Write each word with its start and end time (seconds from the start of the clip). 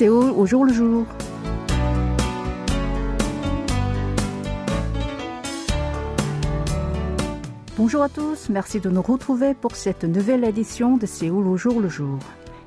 Séoul 0.00 0.30
au 0.30 0.46
jour 0.46 0.64
le 0.64 0.72
jour. 0.72 1.04
Bonjour 7.76 8.02
à 8.02 8.08
tous, 8.08 8.48
merci 8.48 8.80
de 8.80 8.88
nous 8.88 9.02
retrouver 9.02 9.52
pour 9.52 9.76
cette 9.76 10.04
nouvelle 10.04 10.44
édition 10.44 10.96
de 10.96 11.04
Séoul 11.04 11.46
au 11.46 11.58
jour 11.58 11.82
le 11.82 11.90
jour. 11.90 12.18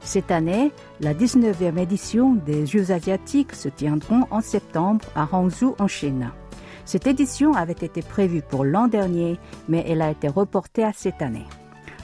Cette 0.01 0.29
année, 0.29 0.71
la 0.99 1.15
19e 1.15 1.79
édition 1.79 2.35
des 2.35 2.67
Jeux 2.67 2.91
asiatiques 2.91 3.55
se 3.55 3.67
tiendront 3.67 4.27
en 4.29 4.41
septembre 4.41 5.03
à 5.15 5.27
Hangzhou 5.31 5.73
en 5.79 5.87
Chine. 5.87 6.29
Cette 6.85 7.07
édition 7.07 7.53
avait 7.55 7.73
été 7.73 8.03
prévue 8.03 8.43
pour 8.47 8.63
l'an 8.63 8.87
dernier, 8.87 9.39
mais 9.67 9.83
elle 9.87 10.03
a 10.03 10.11
été 10.11 10.27
reportée 10.27 10.83
à 10.83 10.93
cette 10.93 11.23
année. 11.23 11.47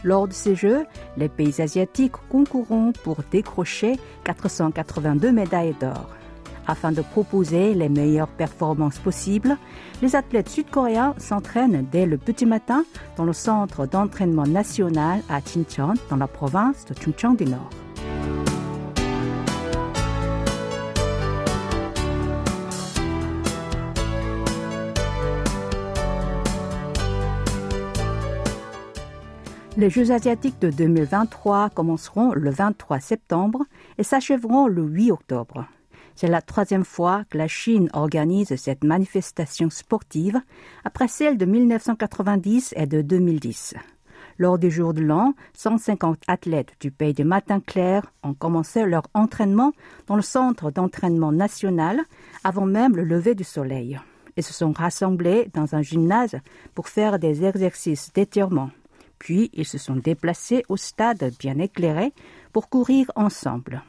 Lors 0.03 0.27
de 0.27 0.34
ces 0.34 0.55
Jeux, 0.55 0.85
les 1.17 1.30
pays 1.30 1.62
asiatiques 1.62 2.16
concourront 2.30 2.94
pour 3.03 3.17
décrocher 3.31 3.99
482 4.23 5.31
médailles 5.31 5.75
d'or. 5.80 6.09
Afin 6.67 6.91
de 6.91 7.02
proposer 7.02 7.73
les 7.73 7.89
meilleures 7.89 8.27
performances 8.27 8.99
possibles, 8.99 9.58
les 10.03 10.16
athlètes 10.16 10.49
sud-coréens 10.49 11.16
s'entraînent 11.17 11.88
dès 11.91 12.05
le 12.05 12.17
petit 12.17 12.45
matin 12.45 12.85
dans 13.17 13.25
le 13.25 13.34
centre 13.34 13.88
d'entraînement 13.88 14.45
national 14.45 15.22
à 15.30 15.39
Jincheon, 15.39 15.95
dans 16.09 16.17
la 16.17 16.27
province 16.27 16.86
de 16.86 16.94
Chungcheong 16.94 17.36
du 17.36 17.45
Nord. 17.45 17.70
Les 29.80 29.90
Jeux 29.90 30.12
asiatiques 30.12 30.60
de 30.60 30.72
2023 30.72 31.70
commenceront 31.70 32.34
le 32.34 32.50
23 32.50 33.00
septembre 33.00 33.64
et 33.98 34.03
s'achèveront 34.03 34.67
le 34.67 34.84
8 34.84 35.12
octobre. 35.14 35.67
C'est 36.16 36.28
la 36.28 36.42
troisième 36.42 36.84
fois 36.84 37.23
que 37.30 37.38
la 37.38 37.48
Chine 37.48 37.90
organise 37.94 38.53
cette 38.58 38.84
manifestation 38.84 39.70
sportive 39.70 40.42
après 40.84 41.08
celle 41.08 41.38
de 41.38 41.45
1990 41.45 42.73
et 42.76 42.88
de 42.88 43.02
2010. 43.02 43.76
Lors 44.38 44.59
du 44.59 44.70
jour 44.70 44.94
de 44.94 45.00
l'an, 45.00 45.34
150 45.53 46.23
athlètes 46.28 46.73
du 46.81 46.92
pays 46.92 47.14
du 47.14 47.23
matin 47.23 47.62
clair 47.62 48.12
ont 48.22 48.34
commencé 48.34 48.86
leur 48.86 49.03
entraînement 49.14 49.72
dans 50.08 50.18
le 50.18 50.22
centre 50.22 50.72
d'entraînement 50.72 51.31
national 51.31 52.02
avant 52.44 52.66
même 52.66 52.98
le 52.98 53.06
lever 53.06 53.34
du 53.34 53.46
soleil 53.46 53.98
et 54.36 54.42
se 54.42 54.52
sont 54.52 54.73
rassemblés 54.73 55.50
dans 55.53 55.73
un 55.73 55.81
gymnase 55.81 56.36
pour 56.75 56.90
faire 56.90 57.18
des 57.18 57.46
exercices 57.46 58.12
d'étirement. 58.12 58.72
Puis 59.20 59.50
ils 59.53 59.66
se 59.66 59.78
sont 59.78 59.98
déplacés 59.98 60.64
au 60.70 60.78
stade 60.78 61.31
bien 61.39 61.59
éclairé 61.59 62.14
pour 62.53 62.70
courir 62.70 63.12
ensemble. 63.16 63.84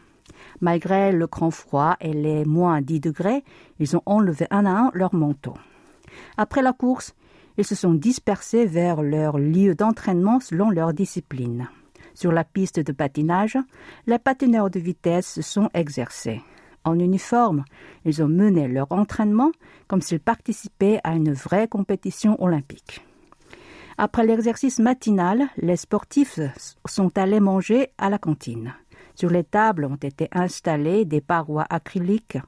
Malgré 0.60 1.12
le 1.12 1.26
grand 1.26 1.50
froid 1.50 1.96
et 2.00 2.12
les 2.12 2.44
moins 2.44 2.82
10 2.82 3.00
degrés, 3.00 3.44
ils 3.78 3.96
ont 3.96 4.02
enlevé 4.06 4.46
un 4.50 4.66
à 4.66 4.70
un 4.70 4.90
leur 4.92 5.14
manteau. 5.14 5.54
Après 6.36 6.62
la 6.62 6.72
course, 6.72 7.14
ils 7.56 7.64
se 7.64 7.74
sont 7.74 7.94
dispersés 7.94 8.66
vers 8.66 9.02
leur 9.02 9.38
lieu 9.38 9.74
d'entraînement 9.74 10.40
selon 10.40 10.70
leur 10.70 10.92
discipline. 10.92 11.68
Sur 12.14 12.32
la 12.32 12.44
piste 12.44 12.80
de 12.80 12.92
patinage, 12.92 13.56
les 14.06 14.18
patineurs 14.18 14.70
de 14.70 14.80
vitesse 14.80 15.34
se 15.34 15.42
sont 15.42 15.70
exercés. 15.74 16.42
En 16.84 16.98
uniforme, 16.98 17.64
ils 18.04 18.22
ont 18.22 18.28
mené 18.28 18.66
leur 18.66 18.90
entraînement 18.90 19.52
comme 19.86 20.00
s'ils 20.00 20.20
participaient 20.20 21.00
à 21.04 21.14
une 21.14 21.32
vraie 21.32 21.68
compétition 21.68 22.42
olympique. 22.42 23.04
Après 24.02 24.24
l'exercice 24.24 24.78
matinal, 24.78 25.48
les 25.58 25.76
sportifs 25.76 26.40
sont 26.86 27.18
allés 27.18 27.38
manger 27.38 27.88
à 27.98 28.08
la 28.08 28.16
cantine. 28.16 28.72
Sur 29.14 29.28
les 29.28 29.44
tables 29.44 29.84
ont 29.84 29.96
été 29.96 30.26
installées 30.32 31.04
des 31.04 31.20
parois 31.20 31.66
acryliques 31.68 32.38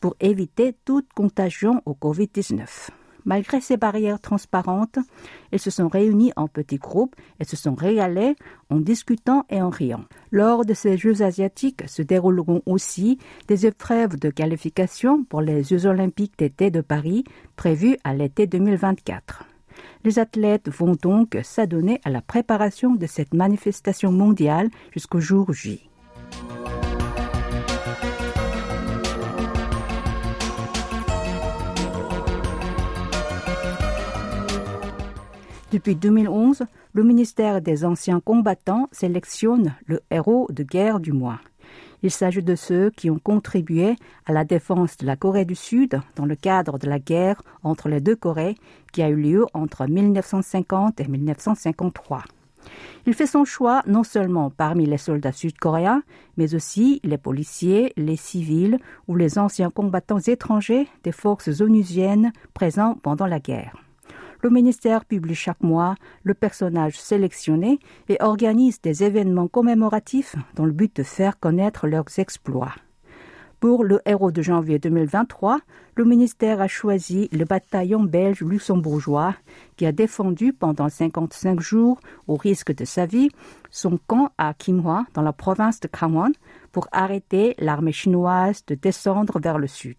pour 0.00 0.14
éviter 0.20 0.76
toute 0.84 1.12
contagion 1.12 1.82
au 1.86 1.94
Covid-19. 1.94 2.90
Malgré 3.24 3.60
ces 3.60 3.76
barrières 3.76 4.20
transparentes, 4.20 5.00
ils 5.50 5.58
se 5.58 5.72
sont 5.72 5.88
réunis 5.88 6.32
en 6.36 6.46
petits 6.46 6.78
groupes 6.78 7.16
et 7.40 7.44
se 7.44 7.56
sont 7.56 7.74
régalés 7.74 8.36
en 8.70 8.78
discutant 8.78 9.44
et 9.50 9.60
en 9.60 9.70
riant. 9.70 10.04
Lors 10.30 10.64
de 10.64 10.72
ces 10.72 10.96
Jeux 10.96 11.22
asiatiques 11.22 11.82
se 11.88 12.02
dérouleront 12.02 12.62
aussi 12.64 13.18
des 13.48 13.66
épreuves 13.66 14.20
de 14.20 14.30
qualification 14.30 15.24
pour 15.24 15.40
les 15.40 15.64
Jeux 15.64 15.84
olympiques 15.86 16.38
d'été 16.38 16.70
de 16.70 16.80
Paris 16.80 17.24
prévus 17.56 17.96
à 18.04 18.14
l'été 18.14 18.46
2024. 18.46 19.46
Les 20.04 20.18
athlètes 20.18 20.68
vont 20.68 20.96
donc 21.00 21.38
s'adonner 21.44 22.00
à 22.04 22.10
la 22.10 22.20
préparation 22.20 22.94
de 22.94 23.06
cette 23.06 23.34
manifestation 23.34 24.10
mondiale 24.10 24.68
jusqu'au 24.92 25.20
jour 25.20 25.52
J. 25.52 25.88
Depuis 35.72 35.94
2011, 35.94 36.64
le 36.92 37.02
ministère 37.02 37.62
des 37.62 37.84
Anciens 37.84 38.20
combattants 38.20 38.88
sélectionne 38.92 39.74
le 39.86 40.00
héros 40.10 40.46
de 40.50 40.64
guerre 40.64 41.00
du 41.00 41.12
mois. 41.12 41.40
Il 42.02 42.10
s'agit 42.10 42.42
de 42.42 42.56
ceux 42.56 42.90
qui 42.90 43.10
ont 43.10 43.18
contribué 43.18 43.96
à 44.26 44.32
la 44.32 44.44
défense 44.44 44.96
de 44.96 45.06
la 45.06 45.16
Corée 45.16 45.44
du 45.44 45.54
Sud 45.54 46.00
dans 46.16 46.26
le 46.26 46.34
cadre 46.34 46.78
de 46.78 46.88
la 46.88 46.98
guerre 46.98 47.42
entre 47.62 47.88
les 47.88 48.00
deux 48.00 48.16
Corées 48.16 48.56
qui 48.92 49.02
a 49.02 49.08
eu 49.08 49.16
lieu 49.16 49.46
entre 49.54 49.86
1950 49.86 51.00
et 51.00 51.06
1953. 51.06 52.24
Il 53.06 53.14
fait 53.14 53.26
son 53.26 53.44
choix 53.44 53.82
non 53.86 54.04
seulement 54.04 54.50
parmi 54.50 54.86
les 54.86 54.98
soldats 54.98 55.32
sud-coréens, 55.32 56.02
mais 56.36 56.54
aussi 56.54 57.00
les 57.02 57.18
policiers, 57.18 57.92
les 57.96 58.16
civils 58.16 58.78
ou 59.08 59.16
les 59.16 59.38
anciens 59.38 59.70
combattants 59.70 60.20
étrangers 60.20 60.86
des 61.02 61.12
forces 61.12 61.60
onusiennes 61.60 62.32
présents 62.54 62.96
pendant 63.02 63.26
la 63.26 63.40
guerre. 63.40 63.81
Le 64.42 64.50
ministère 64.50 65.04
publie 65.04 65.36
chaque 65.36 65.62
mois 65.62 65.94
le 66.24 66.34
personnage 66.34 66.98
sélectionné 66.98 67.78
et 68.08 68.16
organise 68.20 68.80
des 68.80 69.04
événements 69.04 69.46
commémoratifs 69.46 70.34
dans 70.56 70.64
le 70.64 70.72
but 70.72 70.96
de 70.96 71.04
faire 71.04 71.38
connaître 71.38 71.86
leurs 71.86 72.18
exploits. 72.18 72.74
Pour 73.60 73.84
le 73.84 74.00
héros 74.04 74.32
de 74.32 74.42
janvier 74.42 74.80
2023, 74.80 75.60
le 75.94 76.04
ministère 76.04 76.60
a 76.60 76.66
choisi 76.66 77.28
le 77.30 77.44
bataillon 77.44 78.02
belge 78.02 78.40
luxembourgeois 78.40 79.36
qui 79.76 79.86
a 79.86 79.92
défendu 79.92 80.52
pendant 80.52 80.88
55 80.88 81.60
jours, 81.60 82.00
au 82.26 82.34
risque 82.34 82.74
de 82.74 82.84
sa 82.84 83.06
vie, 83.06 83.30
son 83.70 84.00
camp 84.08 84.30
à 84.38 84.54
Kimhwa, 84.54 85.04
dans 85.14 85.22
la 85.22 85.32
province 85.32 85.78
de 85.78 85.88
Gangwon, 85.88 86.32
pour 86.72 86.88
arrêter 86.90 87.54
l'armée 87.58 87.92
chinoise 87.92 88.64
de 88.66 88.74
descendre 88.74 89.38
vers 89.38 89.58
le 89.58 89.68
sud 89.68 89.98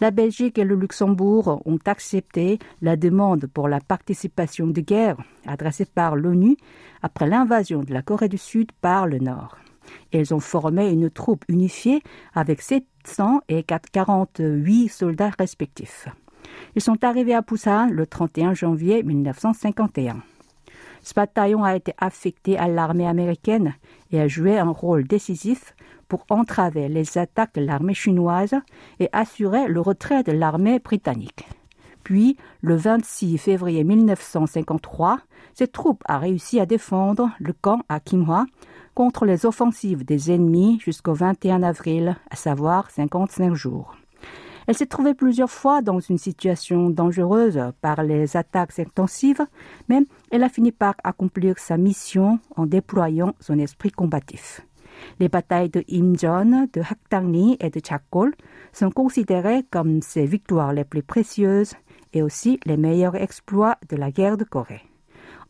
la 0.00 0.10
Belgique 0.10 0.58
et 0.58 0.64
le 0.64 0.74
Luxembourg 0.74 1.62
ont 1.64 1.78
accepté 1.84 2.58
la 2.80 2.96
demande 2.96 3.46
pour 3.46 3.68
la 3.68 3.80
participation 3.80 4.66
de 4.66 4.80
guerre 4.80 5.16
adressée 5.46 5.84
par 5.84 6.16
l'ONU 6.16 6.56
après 7.02 7.26
l'invasion 7.26 7.82
de 7.82 7.92
la 7.92 8.02
Corée 8.02 8.28
du 8.28 8.38
Sud 8.38 8.72
par 8.80 9.06
le 9.06 9.18
Nord. 9.18 9.58
Ils 10.12 10.34
ont 10.34 10.40
formé 10.40 10.90
une 10.90 11.10
troupe 11.10 11.44
unifiée 11.48 12.02
avec 12.34 12.62
700 12.62 13.40
et 13.48 13.62
48 13.62 14.88
soldats 14.88 15.32
respectifs. 15.38 16.08
Ils 16.74 16.82
sont 16.82 17.02
arrivés 17.04 17.34
à 17.34 17.42
Busan 17.42 17.88
le 17.90 18.06
31 18.06 18.54
janvier 18.54 19.02
1951. 19.02 20.22
Ce 21.02 21.14
bataillon 21.14 21.64
a 21.64 21.76
été 21.76 21.94
affecté 21.98 22.58
à 22.58 22.68
l'armée 22.68 23.06
américaine 23.06 23.74
et 24.12 24.20
a 24.20 24.28
joué 24.28 24.58
un 24.58 24.70
rôle 24.70 25.06
décisif 25.06 25.74
pour 26.10 26.26
entraver 26.28 26.88
les 26.88 27.16
attaques 27.18 27.54
de 27.54 27.60
l'armée 27.60 27.94
chinoise 27.94 28.56
et 28.98 29.08
assurer 29.12 29.68
le 29.68 29.80
retrait 29.80 30.24
de 30.24 30.32
l'armée 30.32 30.80
britannique. 30.80 31.48
Puis, 32.02 32.36
le 32.62 32.74
26 32.74 33.38
février 33.38 33.84
1953, 33.84 35.20
cette 35.54 35.70
troupe 35.70 36.02
a 36.06 36.18
réussi 36.18 36.58
à 36.58 36.66
défendre 36.66 37.30
le 37.38 37.52
camp 37.52 37.82
à 37.88 38.00
Kimhwa 38.00 38.46
contre 38.94 39.24
les 39.24 39.46
offensives 39.46 40.04
des 40.04 40.32
ennemis 40.32 40.80
jusqu'au 40.80 41.14
21 41.14 41.62
avril, 41.62 42.16
à 42.28 42.34
savoir 42.34 42.90
55 42.90 43.54
jours. 43.54 43.94
Elle 44.66 44.76
s'est 44.76 44.86
trouvée 44.86 45.14
plusieurs 45.14 45.50
fois 45.50 45.80
dans 45.80 46.00
une 46.00 46.18
situation 46.18 46.90
dangereuse 46.90 47.60
par 47.80 48.02
les 48.02 48.36
attaques 48.36 48.78
intensives, 48.80 49.46
mais 49.88 50.00
elle 50.32 50.42
a 50.42 50.48
fini 50.48 50.72
par 50.72 50.94
accomplir 51.04 51.58
sa 51.58 51.76
mission 51.76 52.40
en 52.56 52.66
déployant 52.66 53.34
son 53.38 53.58
esprit 53.58 53.92
combatif. 53.92 54.62
Les 55.18 55.28
batailles 55.28 55.70
de 55.70 55.84
Imjeon, 55.90 56.68
de 56.72 56.80
Hakdangni 56.80 57.56
et 57.60 57.70
de 57.70 57.80
Chakol 57.84 58.34
sont 58.72 58.90
considérées 58.90 59.64
comme 59.70 60.02
ses 60.02 60.26
victoires 60.26 60.72
les 60.72 60.84
plus 60.84 61.02
précieuses 61.02 61.74
et 62.12 62.22
aussi 62.22 62.58
les 62.64 62.76
meilleurs 62.76 63.16
exploits 63.16 63.76
de 63.88 63.96
la 63.96 64.10
guerre 64.10 64.36
de 64.36 64.44
Corée. 64.44 64.82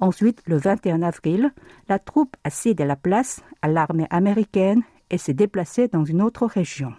Ensuite, 0.01 0.43
le 0.47 0.57
21 0.57 1.03
avril, 1.03 1.53
la 1.89 1.99
troupe 1.99 2.37
a 2.45 2.51
cédé 2.51 2.85
la 2.85 2.97
place 2.97 3.43
à 3.61 3.69
l'armée 3.69 4.07
américaine 4.11 4.83
et 5.11 5.19
s'est 5.19 5.35
déplacée 5.35 5.89
dans 5.89 6.05
une 6.05 6.23
autre 6.23 6.47
région. 6.47 6.93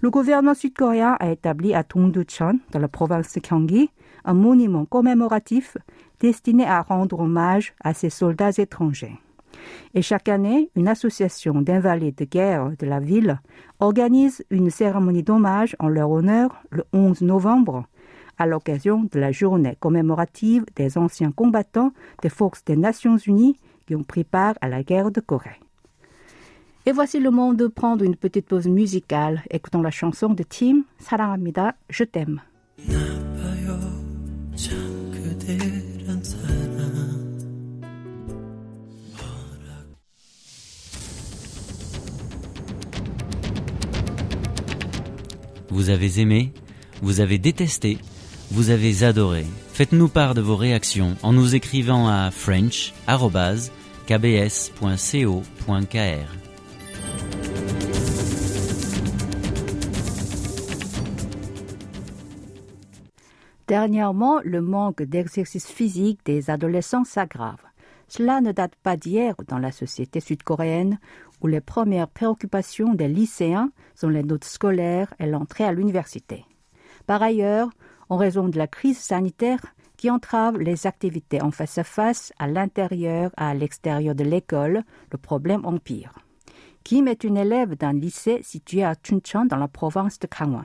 Le 0.00 0.10
gouvernement 0.10 0.54
sud-coréen 0.54 1.16
a 1.18 1.30
établi 1.30 1.74
à 1.74 1.82
Dongducheon, 1.82 2.60
dans 2.72 2.78
la 2.78 2.88
province 2.88 3.32
de 3.34 3.40
Gyeonggi, 3.40 3.90
un 4.24 4.34
monument 4.34 4.84
commémoratif 4.84 5.76
destiné 6.20 6.66
à 6.66 6.82
rendre 6.82 7.20
hommage 7.20 7.74
à 7.82 7.94
ces 7.94 8.10
soldats 8.10 8.50
étrangers. 8.50 9.18
Et 9.94 10.02
chaque 10.02 10.28
année, 10.28 10.70
une 10.76 10.88
association 10.88 11.60
d'invalides 11.62 12.16
de 12.16 12.24
guerre 12.24 12.72
de 12.78 12.86
la 12.86 13.00
ville 13.00 13.40
organise 13.80 14.44
une 14.50 14.70
cérémonie 14.70 15.22
d'hommage 15.22 15.76
en 15.78 15.88
leur 15.88 16.10
honneur 16.10 16.62
le 16.70 16.84
11 16.92 17.22
novembre, 17.22 17.84
à 18.38 18.46
l'occasion 18.46 19.08
de 19.10 19.20
la 19.20 19.32
journée 19.32 19.76
commémorative 19.78 20.64
des 20.76 20.98
anciens 20.98 21.32
combattants 21.32 21.92
des 22.22 22.28
forces 22.28 22.64
des 22.64 22.76
Nations 22.76 23.16
Unies 23.16 23.58
qui 23.86 23.94
ont 23.94 24.02
pris 24.02 24.24
part 24.24 24.54
à 24.60 24.68
la 24.68 24.82
guerre 24.82 25.10
de 25.10 25.20
Corée. 25.20 25.60
Et 26.86 26.92
voici 26.92 27.18
le 27.18 27.30
moment 27.30 27.54
de 27.54 27.66
prendre 27.66 28.04
une 28.04 28.16
petite 28.16 28.46
pause 28.46 28.66
musicale, 28.68 29.42
écoutant 29.50 29.80
la 29.80 29.90
chanson 29.90 30.28
de 30.28 30.42
Tim, 30.42 30.82
Sarangamida, 30.98 31.74
Je 31.88 32.04
t'aime. 32.04 32.42
Vous 45.74 45.90
avez 45.90 46.20
aimé, 46.20 46.52
vous 47.02 47.18
avez 47.18 47.36
détesté, 47.38 47.98
vous 48.52 48.70
avez 48.70 49.02
adoré. 49.02 49.44
Faites-nous 49.72 50.06
part 50.06 50.34
de 50.34 50.40
vos 50.40 50.54
réactions 50.54 51.16
en 51.24 51.32
nous 51.32 51.56
écrivant 51.56 52.06
à 52.06 52.30
french.kbs.co.kr. 52.30 53.02
Dernièrement, 63.66 64.40
le 64.44 64.60
manque 64.60 65.02
d'exercice 65.02 65.66
physique 65.66 66.20
des 66.24 66.50
adolescents 66.50 67.02
s'aggrave. 67.02 67.58
Cela 68.06 68.40
ne 68.40 68.52
date 68.52 68.76
pas 68.80 68.96
d'hier 68.96 69.34
dans 69.48 69.58
la 69.58 69.72
société 69.72 70.20
sud-coréenne 70.20 71.00
où 71.44 71.46
les 71.46 71.60
premières 71.60 72.08
préoccupations 72.08 72.94
des 72.94 73.06
lycéens 73.06 73.70
sont 73.94 74.08
les 74.08 74.22
notes 74.22 74.44
scolaires 74.44 75.12
et 75.18 75.26
l'entrée 75.26 75.64
à 75.64 75.72
l'université. 75.72 76.46
Par 77.06 77.22
ailleurs, 77.22 77.68
en 78.08 78.16
raison 78.16 78.48
de 78.48 78.56
la 78.56 78.66
crise 78.66 78.98
sanitaire 78.98 79.60
qui 79.98 80.10
entrave 80.10 80.58
les 80.58 80.86
activités 80.86 81.42
en 81.42 81.50
face 81.50 81.76
à 81.76 81.84
face 81.84 82.32
à 82.38 82.48
l'intérieur 82.48 83.30
et 83.38 83.42
à 83.42 83.52
l'extérieur 83.52 84.14
de 84.14 84.24
l'école, 84.24 84.84
le 85.12 85.18
problème 85.18 85.66
empire. 85.66 86.14
Kim 86.82 87.08
est 87.08 87.24
une 87.24 87.36
élève 87.36 87.76
d'un 87.76 87.92
lycée 87.92 88.40
situé 88.42 88.82
à 88.82 88.94
Chuncheon 88.94 89.44
dans 89.44 89.58
la 89.58 89.68
province 89.68 90.18
de 90.18 90.26
Gangwon. 90.26 90.64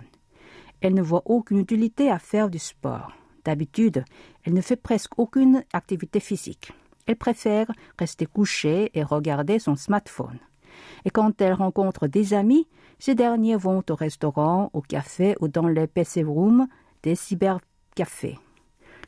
Elle 0.79 0.93
ne 0.93 1.01
voit 1.01 1.23
aucune 1.25 1.59
utilité 1.59 2.09
à 2.09 2.19
faire 2.19 2.49
du 2.49 2.57
sport. 2.57 3.11
D'habitude, 3.43 4.05
elle 4.45 4.53
ne 4.53 4.61
fait 4.61 4.77
presque 4.77 5.19
aucune 5.19 5.61
activité 5.73 6.21
physique. 6.21 6.71
Elle 7.05 7.17
préfère 7.17 7.69
rester 7.97 8.25
couchée 8.25 8.91
et 8.93 9.03
regarder 9.03 9.59
son 9.59 9.75
smartphone. 9.75 10.39
Et 11.05 11.09
quand 11.09 11.41
elle 11.41 11.53
rencontre 11.53 12.07
des 12.07 12.33
amis, 12.33 12.67
ces 12.99 13.15
derniers 13.15 13.55
vont 13.55 13.83
au 13.89 13.95
restaurant, 13.95 14.69
au 14.73 14.81
café 14.81 15.35
ou 15.39 15.47
dans 15.47 15.67
les 15.67 15.87
PC 15.87 16.23
rooms 16.23 16.67
des 17.03 17.15
cybercafés. 17.15 18.37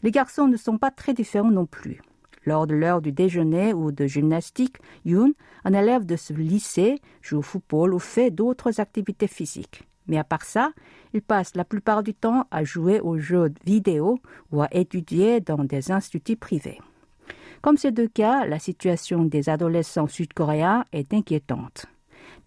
Les 0.04 0.12
garçons 0.12 0.48
ne 0.48 0.58
sont 0.58 0.78
pas 0.78 0.92
très 0.92 1.14
différents 1.14 1.52
non 1.52 1.66
plus. 1.66 2.02
Lors 2.46 2.66
de 2.66 2.74
l'heure 2.74 3.02
du 3.02 3.12
déjeuner 3.12 3.74
ou 3.74 3.92
de 3.92 4.08
gymnastique, 4.08 4.78
Yoon, 5.06 5.34
un 5.64 5.74
élève 5.74 6.06
de 6.06 6.16
ce 6.16 6.34
lycée, 6.34 7.00
joue 7.22 7.40
au 7.40 7.44
football 7.44 7.94
ou 7.94 8.00
fait 8.00 8.32
d'autres 8.32 8.80
activités 8.80 9.28
physiques. 9.28 9.84
Mais 10.08 10.18
à 10.18 10.24
part 10.24 10.44
ça, 10.44 10.72
il 11.14 11.22
passe 11.22 11.56
la 11.56 11.66
plupart 11.66 12.02
du 12.02 12.16
temps 12.16 12.48
à 12.50 12.64
jouer 12.64 13.00
aux 13.00 13.20
jeux 13.20 13.54
vidéo 13.66 14.18
ou 14.52 14.62
à 14.64 14.68
étudier 14.72 15.40
dans 15.40 15.64
des 15.64 15.92
instituts 15.92 16.36
privés. 16.36 16.80
Comme 17.62 17.78
ces 17.78 17.92
deux 17.92 18.08
cas, 18.08 18.46
la 18.46 18.58
situation 18.58 19.24
des 19.24 19.48
adolescents 19.48 20.08
sud-coréens 20.08 20.86
est 20.94 21.14
inquiétante. 21.14 21.86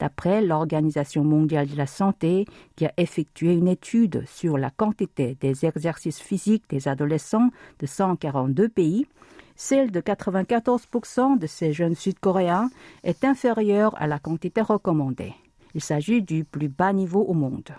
D'après 0.00 0.42
l'Organisation 0.42 1.22
mondiale 1.22 1.68
de 1.68 1.76
la 1.76 1.86
santé, 1.86 2.46
qui 2.74 2.84
a 2.86 2.92
effectué 2.96 3.52
une 3.52 3.68
étude 3.68 4.24
sur 4.26 4.58
la 4.58 4.70
quantité 4.70 5.36
des 5.40 5.64
exercices 5.64 6.20
physiques 6.20 6.64
des 6.68 6.88
adolescents 6.88 7.50
de 7.78 7.86
142 7.86 8.68
pays, 8.68 9.06
celle 9.54 9.92
de 9.92 10.00
94% 10.00 11.38
de 11.38 11.46
ces 11.46 11.72
jeunes 11.72 11.94
sud-coréens 11.94 12.70
est 13.04 13.24
inférieure 13.24 13.94
à 13.98 14.08
la 14.08 14.18
quantité 14.18 14.62
recommandée. 14.62 15.32
Il 15.74 15.80
s'agit 15.80 16.22
du 16.22 16.44
plus 16.44 16.68
bas 16.68 16.92
niveau 16.92 17.20
au 17.20 17.34
monde. 17.34 17.70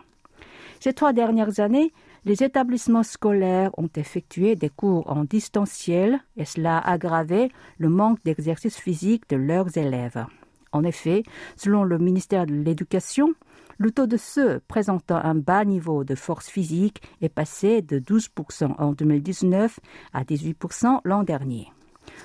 Ces 0.80 0.94
trois 0.94 1.14
dernières 1.14 1.60
années, 1.60 1.92
les 2.25 2.44
établissements 2.44 3.04
scolaires 3.04 3.69
ont 3.77 3.89
effectué 3.95 4.56
des 4.56 4.69
cours 4.69 5.10
en 5.10 5.24
distanciel 5.24 6.19
et 6.36 6.45
cela 6.45 6.80
a 6.80 6.92
aggravé 6.92 7.51
le 7.77 7.89
manque 7.89 8.24
d'exercice 8.24 8.77
physique 8.77 9.30
de 9.30 9.36
leurs 9.36 9.77
élèves. 9.77 10.25
En 10.72 10.83
effet, 10.83 11.24
selon 11.56 11.83
le 11.83 12.00
ministère 12.00 12.48
de 12.48 12.54
l'Éducation, 12.54 13.33
le 13.77 13.92
taux 13.92 14.07
de 14.07 14.18
ceux 14.18 14.60
présentant 14.68 15.18
un 15.18 15.36
bas 15.36 15.66
niveau 15.66 16.04
de 16.04 16.16
force 16.16 16.50
physique 16.50 17.01
est 17.22 17.30
passé 17.30 17.81
de 17.81 18.00
12% 18.00 18.74
en 18.78 18.92
2019 18.94 19.80
à 20.13 20.24
18% 20.24 21.01
l'an 21.04 21.24
dernier. 21.24 21.71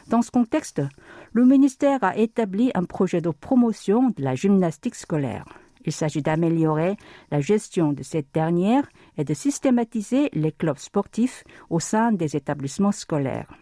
Dans 0.08 0.22
ce 0.22 0.30
contexte, 0.30 0.82
le 1.32 1.44
ministère 1.44 2.02
a 2.02 2.16
établi 2.16 2.70
un 2.74 2.84
projet 2.84 3.20
de 3.20 3.30
promotion 3.30 4.10
de 4.16 4.22
la 4.22 4.34
gymnastique 4.34 4.94
scolaire. 4.94 5.44
Il 5.84 5.92
s'agit 5.92 6.22
d'améliorer 6.22 6.96
la 7.30 7.40
gestion 7.40 7.92
de 7.92 8.02
cette 8.02 8.32
dernière 8.32 8.88
et 9.16 9.24
de 9.24 9.34
systématiser 9.34 10.28
les 10.32 10.52
clubs 10.52 10.78
sportifs 10.78 11.44
au 11.70 11.80
sein 11.80 12.12
des 12.12 12.36
établissements 12.36 12.92
scolaires. 12.92 13.52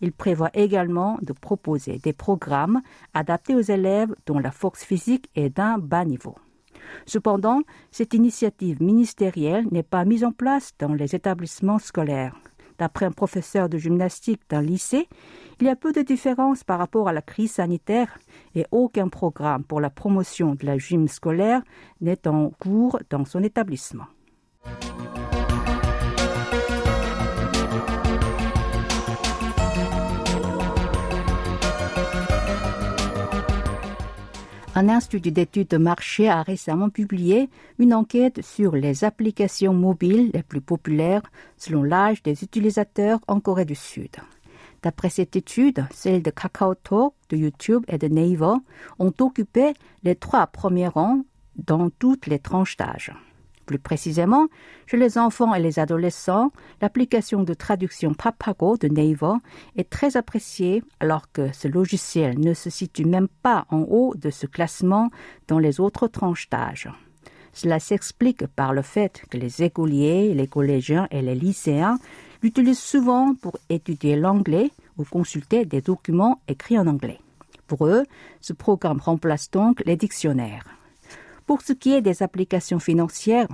Il 0.00 0.12
prévoit 0.12 0.50
également 0.54 1.18
de 1.22 1.32
proposer 1.32 1.98
des 1.98 2.12
programmes 2.12 2.80
adaptés 3.12 3.54
aux 3.54 3.60
élèves 3.60 4.14
dont 4.26 4.38
la 4.38 4.52
force 4.52 4.84
physique 4.84 5.28
est 5.34 5.50
d'un 5.50 5.78
bas 5.78 6.04
niveau. 6.04 6.36
Cependant, 7.06 7.62
cette 7.90 8.14
initiative 8.14 8.82
ministérielle 8.82 9.66
n'est 9.70 9.82
pas 9.82 10.04
mise 10.04 10.24
en 10.24 10.32
place 10.32 10.72
dans 10.78 10.92
les 10.92 11.14
établissements 11.14 11.78
scolaires. 11.78 12.36
D'après 12.78 13.06
un 13.06 13.12
professeur 13.12 13.68
de 13.68 13.78
gymnastique 13.78 14.42
d'un 14.48 14.62
lycée, 14.62 15.08
il 15.60 15.66
y 15.66 15.70
a 15.70 15.76
peu 15.76 15.92
de 15.92 16.02
différence 16.02 16.64
par 16.64 16.78
rapport 16.78 17.08
à 17.08 17.12
la 17.12 17.22
crise 17.22 17.52
sanitaire 17.52 18.18
et 18.54 18.66
aucun 18.72 19.08
programme 19.08 19.64
pour 19.64 19.80
la 19.80 19.90
promotion 19.90 20.54
de 20.54 20.66
la 20.66 20.78
gym 20.78 21.06
scolaire 21.06 21.62
n'est 22.00 22.26
en 22.26 22.50
cours 22.50 22.98
dans 23.10 23.24
son 23.24 23.42
établissement. 23.42 24.06
Un 34.76 34.88
institut 34.88 35.30
d'études 35.30 35.68
de 35.68 35.76
marché 35.76 36.28
a 36.28 36.42
récemment 36.42 36.90
publié 36.90 37.48
une 37.78 37.94
enquête 37.94 38.42
sur 38.44 38.74
les 38.74 39.04
applications 39.04 39.72
mobiles 39.72 40.32
les 40.34 40.42
plus 40.42 40.60
populaires 40.60 41.22
selon 41.56 41.84
l'âge 41.84 42.24
des 42.24 42.42
utilisateurs 42.42 43.20
en 43.28 43.38
Corée 43.38 43.66
du 43.66 43.76
Sud. 43.76 44.16
D'après 44.82 45.10
cette 45.10 45.36
étude, 45.36 45.86
celles 45.92 46.24
de 46.24 46.30
KakaoTalk, 46.30 47.12
de 47.28 47.36
YouTube 47.36 47.84
et 47.86 47.98
de 47.98 48.08
Naver 48.08 48.56
ont 48.98 49.12
occupé 49.20 49.74
les 50.02 50.16
trois 50.16 50.48
premiers 50.48 50.88
rangs 50.88 51.22
dans 51.54 51.88
toutes 51.88 52.26
les 52.26 52.40
tranches 52.40 52.76
d'âge. 52.76 53.12
Plus 53.66 53.78
précisément, 53.78 54.48
chez 54.86 54.96
les 54.96 55.16
enfants 55.16 55.54
et 55.54 55.60
les 55.60 55.78
adolescents, 55.78 56.52
l'application 56.82 57.42
de 57.42 57.54
traduction 57.54 58.12
Papago 58.12 58.76
de 58.76 58.88
Naver 58.88 59.38
est 59.76 59.88
très 59.88 60.16
appréciée 60.16 60.82
alors 61.00 61.30
que 61.32 61.52
ce 61.52 61.68
logiciel 61.68 62.38
ne 62.38 62.52
se 62.52 62.68
situe 62.68 63.06
même 63.06 63.28
pas 63.42 63.66
en 63.70 63.80
haut 63.80 64.14
de 64.16 64.30
ce 64.30 64.46
classement 64.46 65.10
dans 65.48 65.58
les 65.58 65.80
autres 65.80 66.08
tranches 66.08 66.50
d'âge. 66.50 66.90
Cela 67.54 67.78
s'explique 67.78 68.46
par 68.48 68.72
le 68.72 68.82
fait 68.82 69.22
que 69.30 69.38
les 69.38 69.62
écoliers, 69.62 70.34
les 70.34 70.48
collégiens 70.48 71.06
et 71.10 71.22
les 71.22 71.36
lycéens 71.36 71.98
l'utilisent 72.42 72.78
souvent 72.80 73.34
pour 73.34 73.56
étudier 73.70 74.16
l'anglais 74.16 74.70
ou 74.98 75.04
consulter 75.04 75.64
des 75.64 75.80
documents 75.80 76.40
écrits 76.48 76.78
en 76.78 76.86
anglais. 76.86 77.20
Pour 77.66 77.86
eux, 77.86 78.04
ce 78.40 78.52
programme 78.52 79.00
remplace 79.00 79.50
donc 79.50 79.82
les 79.86 79.96
dictionnaires. 79.96 80.66
Pour 81.46 81.60
ce 81.60 81.74
qui 81.74 81.92
est 81.92 82.00
des 82.00 82.22
applications 82.22 82.78
financières, 82.78 83.48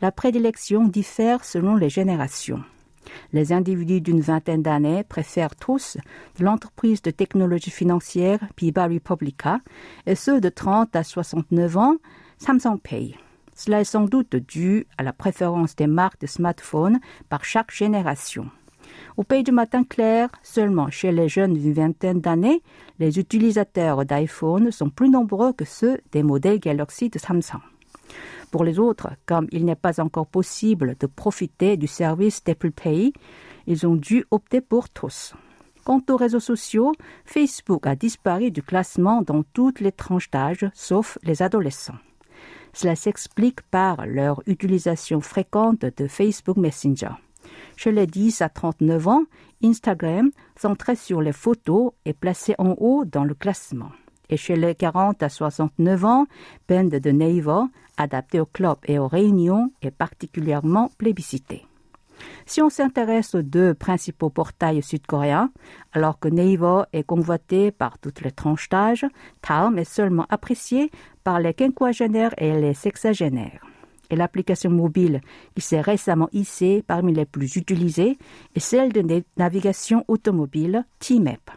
la 0.00 0.10
prédilection 0.10 0.88
diffère 0.88 1.44
selon 1.44 1.76
les 1.76 1.90
générations. 1.90 2.62
Les 3.34 3.52
individus 3.52 4.00
d'une 4.00 4.22
vingtaine 4.22 4.62
d'années 4.62 5.04
préfèrent 5.04 5.54
tous 5.54 5.98
l'entreprise 6.40 7.02
de 7.02 7.10
technologie 7.10 7.70
financière 7.70 8.38
Biba 8.56 8.86
Republica 8.86 9.60
et 10.06 10.14
ceux 10.14 10.40
de 10.40 10.48
30 10.48 10.96
à 10.96 11.02
69 11.02 11.76
ans 11.76 11.96
Samsung 12.38 12.78
Pay. 12.82 13.14
Cela 13.54 13.82
est 13.82 13.84
sans 13.84 14.04
doute 14.04 14.36
dû 14.36 14.86
à 14.96 15.02
la 15.02 15.12
préférence 15.12 15.76
des 15.76 15.86
marques 15.86 16.20
de 16.22 16.26
smartphones 16.26 16.98
par 17.28 17.44
chaque 17.44 17.72
génération. 17.72 18.50
Au 19.16 19.22
pays 19.22 19.44
du 19.44 19.52
matin 19.52 19.84
clair, 19.84 20.28
seulement 20.42 20.90
chez 20.90 21.12
les 21.12 21.28
jeunes 21.28 21.54
d'une 21.54 21.72
vingtaine 21.72 22.20
d'années, 22.20 22.62
les 22.98 23.20
utilisateurs 23.20 24.04
d'iPhone 24.04 24.72
sont 24.72 24.90
plus 24.90 25.08
nombreux 25.08 25.52
que 25.52 25.64
ceux 25.64 26.00
des 26.10 26.24
modèles 26.24 26.58
Galaxy 26.58 27.10
de 27.10 27.20
Samsung. 27.20 27.60
Pour 28.50 28.64
les 28.64 28.80
autres, 28.80 29.10
comme 29.24 29.46
il 29.52 29.64
n'est 29.64 29.76
pas 29.76 30.00
encore 30.00 30.26
possible 30.26 30.96
de 30.98 31.06
profiter 31.06 31.76
du 31.76 31.86
service 31.86 32.42
d'Apple 32.42 32.72
Pay, 32.72 33.12
ils 33.68 33.86
ont 33.86 33.94
dû 33.94 34.24
opter 34.32 34.60
pour 34.60 34.88
tous. 34.88 35.34
Quant 35.84 36.02
aux 36.10 36.16
réseaux 36.16 36.40
sociaux, 36.40 36.92
Facebook 37.24 37.86
a 37.86 37.94
disparu 37.94 38.50
du 38.50 38.62
classement 38.62 39.22
dans 39.22 39.44
toutes 39.52 39.78
les 39.78 39.92
tranches 39.92 40.30
d'âge, 40.30 40.66
sauf 40.74 41.18
les 41.22 41.40
adolescents. 41.40 41.98
Cela 42.72 42.96
s'explique 42.96 43.62
par 43.62 44.06
leur 44.06 44.42
utilisation 44.46 45.20
fréquente 45.20 45.84
de 45.84 46.08
Facebook 46.08 46.56
Messenger. 46.56 47.10
Chez 47.76 47.92
les 47.92 48.06
10 48.06 48.42
à 48.42 48.48
39 48.48 49.08
ans, 49.08 49.22
Instagram, 49.62 50.30
centré 50.56 50.96
sur 50.96 51.20
les 51.20 51.32
photos, 51.32 51.92
est 52.04 52.12
placé 52.12 52.54
en 52.58 52.74
haut 52.78 53.04
dans 53.04 53.24
le 53.24 53.34
classement. 53.34 53.90
Et 54.30 54.36
chez 54.36 54.56
les 54.56 54.74
40 54.74 55.22
à 55.22 55.28
69 55.28 56.04
ans, 56.04 56.26
Band 56.68 56.84
de 56.84 57.10
Naver, 57.10 57.62
adapté 57.96 58.40
aux 58.40 58.46
clubs 58.46 58.78
et 58.86 58.98
aux 58.98 59.08
réunions, 59.08 59.70
est 59.82 59.90
particulièrement 59.90 60.90
plébiscité. 60.98 61.66
Si 62.46 62.62
on 62.62 62.70
s'intéresse 62.70 63.34
aux 63.34 63.42
deux 63.42 63.74
principaux 63.74 64.30
portails 64.30 64.82
sud-coréens, 64.82 65.50
alors 65.92 66.18
que 66.18 66.28
Naver 66.28 66.84
est 66.92 67.02
convoité 67.02 67.70
par 67.70 67.98
toutes 67.98 68.20
les 68.20 68.32
tranches 68.32 68.68
d'âge, 68.68 69.06
Taum 69.42 69.78
est 69.78 69.84
seulement 69.84 70.26
apprécié 70.28 70.90
par 71.22 71.40
les 71.40 71.54
quinquagénaires 71.54 72.34
et 72.38 72.52
les 72.60 72.74
sexagénaires. 72.74 73.64
Et 74.14 74.16
l'application 74.16 74.70
mobile 74.70 75.22
qui 75.56 75.60
s'est 75.60 75.80
récemment 75.80 76.28
hissée 76.32 76.84
parmi 76.86 77.12
les 77.12 77.24
plus 77.24 77.56
utilisées 77.56 78.16
est 78.54 78.60
celle 78.60 78.92
de 78.92 79.24
navigation 79.36 80.04
automobile 80.06 80.84
T-Map. 81.00 81.56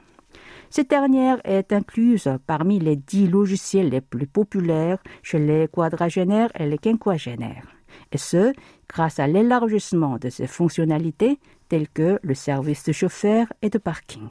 Cette 0.72 0.90
dernière 0.90 1.40
est 1.44 1.72
incluse 1.72 2.28
parmi 2.48 2.80
les 2.80 2.96
dix 2.96 3.28
logiciels 3.28 3.90
les 3.90 4.02
plus 4.02 4.26
populaires 4.26 4.98
chez 5.22 5.38
les 5.38 5.68
quadragénaires 5.68 6.50
et 6.60 6.66
les 6.66 6.80
quinquagénaires 6.80 7.68
et 8.12 8.18
ce, 8.18 8.54
grâce 8.90 9.20
à 9.20 9.28
l'élargissement 9.28 10.18
de 10.18 10.30
ses 10.30 10.48
fonctionnalités 10.48 11.38
telles 11.70 11.90
que 11.90 12.18
le 12.24 12.34
service 12.34 12.86
de 12.86 12.92
chauffeur 12.92 13.46
et 13.62 13.70
de 13.70 13.78
parking. 13.78 14.30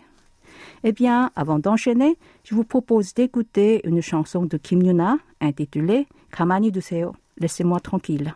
Eh 0.83 0.91
bien, 0.91 1.31
avant 1.37 1.61
d'enchaîner, 1.61 2.19
je 2.43 2.57
vous 2.57 2.65
propose 2.65 3.15
d'écouter 3.15 3.87
une 3.87 4.01
chanson 4.01 4.47
de 4.47 4.57
Kim 4.57 4.83
Yuna 4.83 5.17
intitulée 5.41 6.09
Kamani 6.33 6.73
Duseo. 6.73 7.15
Laissez-moi 7.39 7.81
tranquille. 7.81 8.35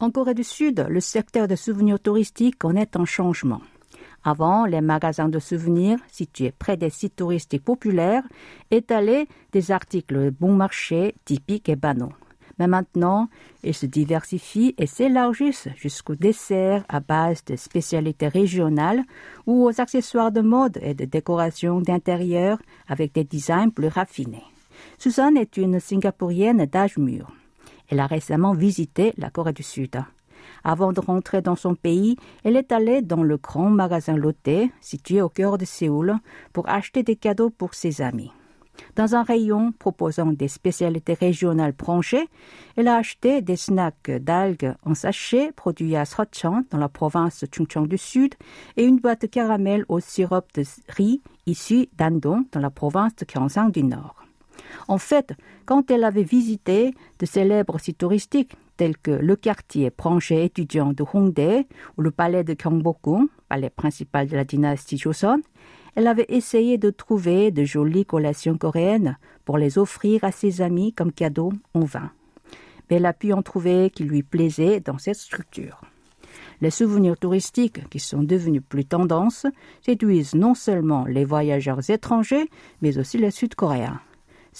En 0.00 0.12
Corée 0.12 0.34
du 0.34 0.44
Sud, 0.44 0.86
le 0.88 1.00
secteur 1.00 1.48
de 1.48 1.56
souvenirs 1.56 1.98
touristiques 1.98 2.56
connaît 2.56 2.96
un 2.96 3.04
changement. 3.04 3.60
Avant, 4.24 4.66
les 4.66 4.80
magasins 4.80 5.28
de 5.28 5.38
souvenirs 5.38 5.98
situés 6.10 6.52
près 6.56 6.76
des 6.76 6.90
sites 6.90 7.16
touristiques 7.16 7.64
populaires 7.64 8.24
étalaient 8.70 9.26
des 9.52 9.70
articles 9.70 10.30
bon 10.32 10.54
marché 10.54 11.14
typiques 11.24 11.68
et 11.68 11.76
banaux. 11.76 12.12
Mais 12.58 12.66
maintenant, 12.66 13.28
ils 13.62 13.74
se 13.74 13.86
diversifient 13.86 14.74
et 14.78 14.86
s'élargissent 14.86 15.68
jusqu'aux 15.76 16.16
desserts 16.16 16.84
à 16.88 17.00
base 17.00 17.44
de 17.44 17.54
spécialités 17.56 18.28
régionales 18.28 19.02
ou 19.46 19.64
aux 19.64 19.80
accessoires 19.80 20.32
de 20.32 20.40
mode 20.40 20.78
et 20.82 20.94
de 20.94 21.04
décoration 21.04 21.80
d'intérieur 21.80 22.58
avec 22.88 23.14
des 23.14 23.24
designs 23.24 23.70
plus 23.70 23.88
raffinés. 23.88 24.44
Suzanne 24.98 25.36
est 25.36 25.56
une 25.56 25.78
Singapourienne 25.78 26.66
d'âge 26.66 26.98
mûr. 26.98 27.32
Elle 27.88 28.00
a 28.00 28.06
récemment 28.06 28.52
visité 28.52 29.14
la 29.16 29.30
Corée 29.30 29.52
du 29.52 29.62
Sud. 29.62 30.02
Avant 30.64 30.92
de 30.92 31.00
rentrer 31.00 31.42
dans 31.42 31.56
son 31.56 31.74
pays, 31.74 32.16
elle 32.44 32.56
est 32.56 32.72
allée 32.72 33.02
dans 33.02 33.22
le 33.22 33.36
grand 33.36 33.70
magasin 33.70 34.16
Lotte, 34.16 34.70
situé 34.80 35.22
au 35.22 35.28
cœur 35.28 35.58
de 35.58 35.64
Séoul, 35.64 36.14
pour 36.52 36.68
acheter 36.68 37.02
des 37.02 37.16
cadeaux 37.16 37.50
pour 37.50 37.74
ses 37.74 38.02
amis. 38.02 38.32
Dans 38.96 39.14
un 39.14 39.22
rayon 39.22 39.72
proposant 39.72 40.32
des 40.32 40.48
spécialités 40.48 41.14
régionales 41.14 41.72
branchées, 41.72 42.28
elle 42.76 42.88
a 42.88 42.96
acheté 42.96 43.42
des 43.42 43.56
snacks 43.56 44.10
d'algues 44.10 44.74
en 44.84 44.94
sachet 44.94 45.52
produits 45.52 45.96
à 45.96 46.04
Srochan, 46.04 46.62
dans 46.70 46.78
la 46.78 46.88
province 46.88 47.40
de 47.40 47.48
Chungcheong 47.50 47.86
du 47.86 47.98
Sud, 47.98 48.34
et 48.76 48.84
une 48.84 48.98
boîte 48.98 49.22
de 49.22 49.26
caramel 49.26 49.84
au 49.88 50.00
sirop 50.00 50.42
de 50.54 50.62
riz 50.88 51.22
issu 51.46 51.88
d'Andong, 51.96 52.44
dans 52.52 52.60
la 52.60 52.70
province 52.70 53.16
de 53.16 53.24
Gyeongsang 53.24 53.70
du 53.70 53.82
Nord. 53.82 54.27
En 54.88 54.98
fait, 54.98 55.34
quand 55.66 55.90
elle 55.90 56.04
avait 56.04 56.22
visité 56.22 56.94
de 57.18 57.26
célèbres 57.26 57.78
sites 57.78 57.98
touristiques 57.98 58.56
tels 58.76 58.96
que 58.96 59.10
le 59.10 59.36
quartier 59.36 59.90
branché 59.90 60.44
étudiant 60.44 60.92
de 60.92 61.04
Hongdae 61.12 61.66
ou 61.96 62.02
le 62.02 62.10
palais 62.10 62.44
de 62.44 62.54
Gyeongbokgung, 62.54 63.28
palais 63.48 63.70
principal 63.70 64.28
de 64.28 64.36
la 64.36 64.44
dynastie 64.44 64.98
Joseon, 64.98 65.42
elle 65.94 66.06
avait 66.06 66.26
essayé 66.28 66.78
de 66.78 66.90
trouver 66.90 67.50
de 67.50 67.64
jolies 67.64 68.06
collations 68.06 68.56
coréennes 68.56 69.18
pour 69.44 69.58
les 69.58 69.78
offrir 69.78 70.22
à 70.22 70.30
ses 70.30 70.62
amis 70.62 70.92
comme 70.92 71.12
cadeau 71.12 71.52
en 71.74 71.80
vain. 71.80 72.12
Mais 72.88 72.96
elle 72.96 73.06
a 73.06 73.12
pu 73.12 73.32
en 73.32 73.42
trouver 73.42 73.90
qui 73.90 74.04
lui 74.04 74.22
plaisaient 74.22 74.80
dans 74.80 74.98
cette 74.98 75.16
structure. 75.16 75.80
Les 76.60 76.70
souvenirs 76.70 77.16
touristiques, 77.18 77.88
qui 77.88 77.98
sont 78.00 78.22
devenus 78.22 78.62
plus 78.68 78.84
tendance, 78.84 79.46
séduisent 79.84 80.34
non 80.34 80.54
seulement 80.54 81.04
les 81.04 81.24
voyageurs 81.24 81.88
étrangers, 81.90 82.48
mais 82.80 82.98
aussi 82.98 83.18
les 83.18 83.30
Sud-Coréens. 83.30 84.00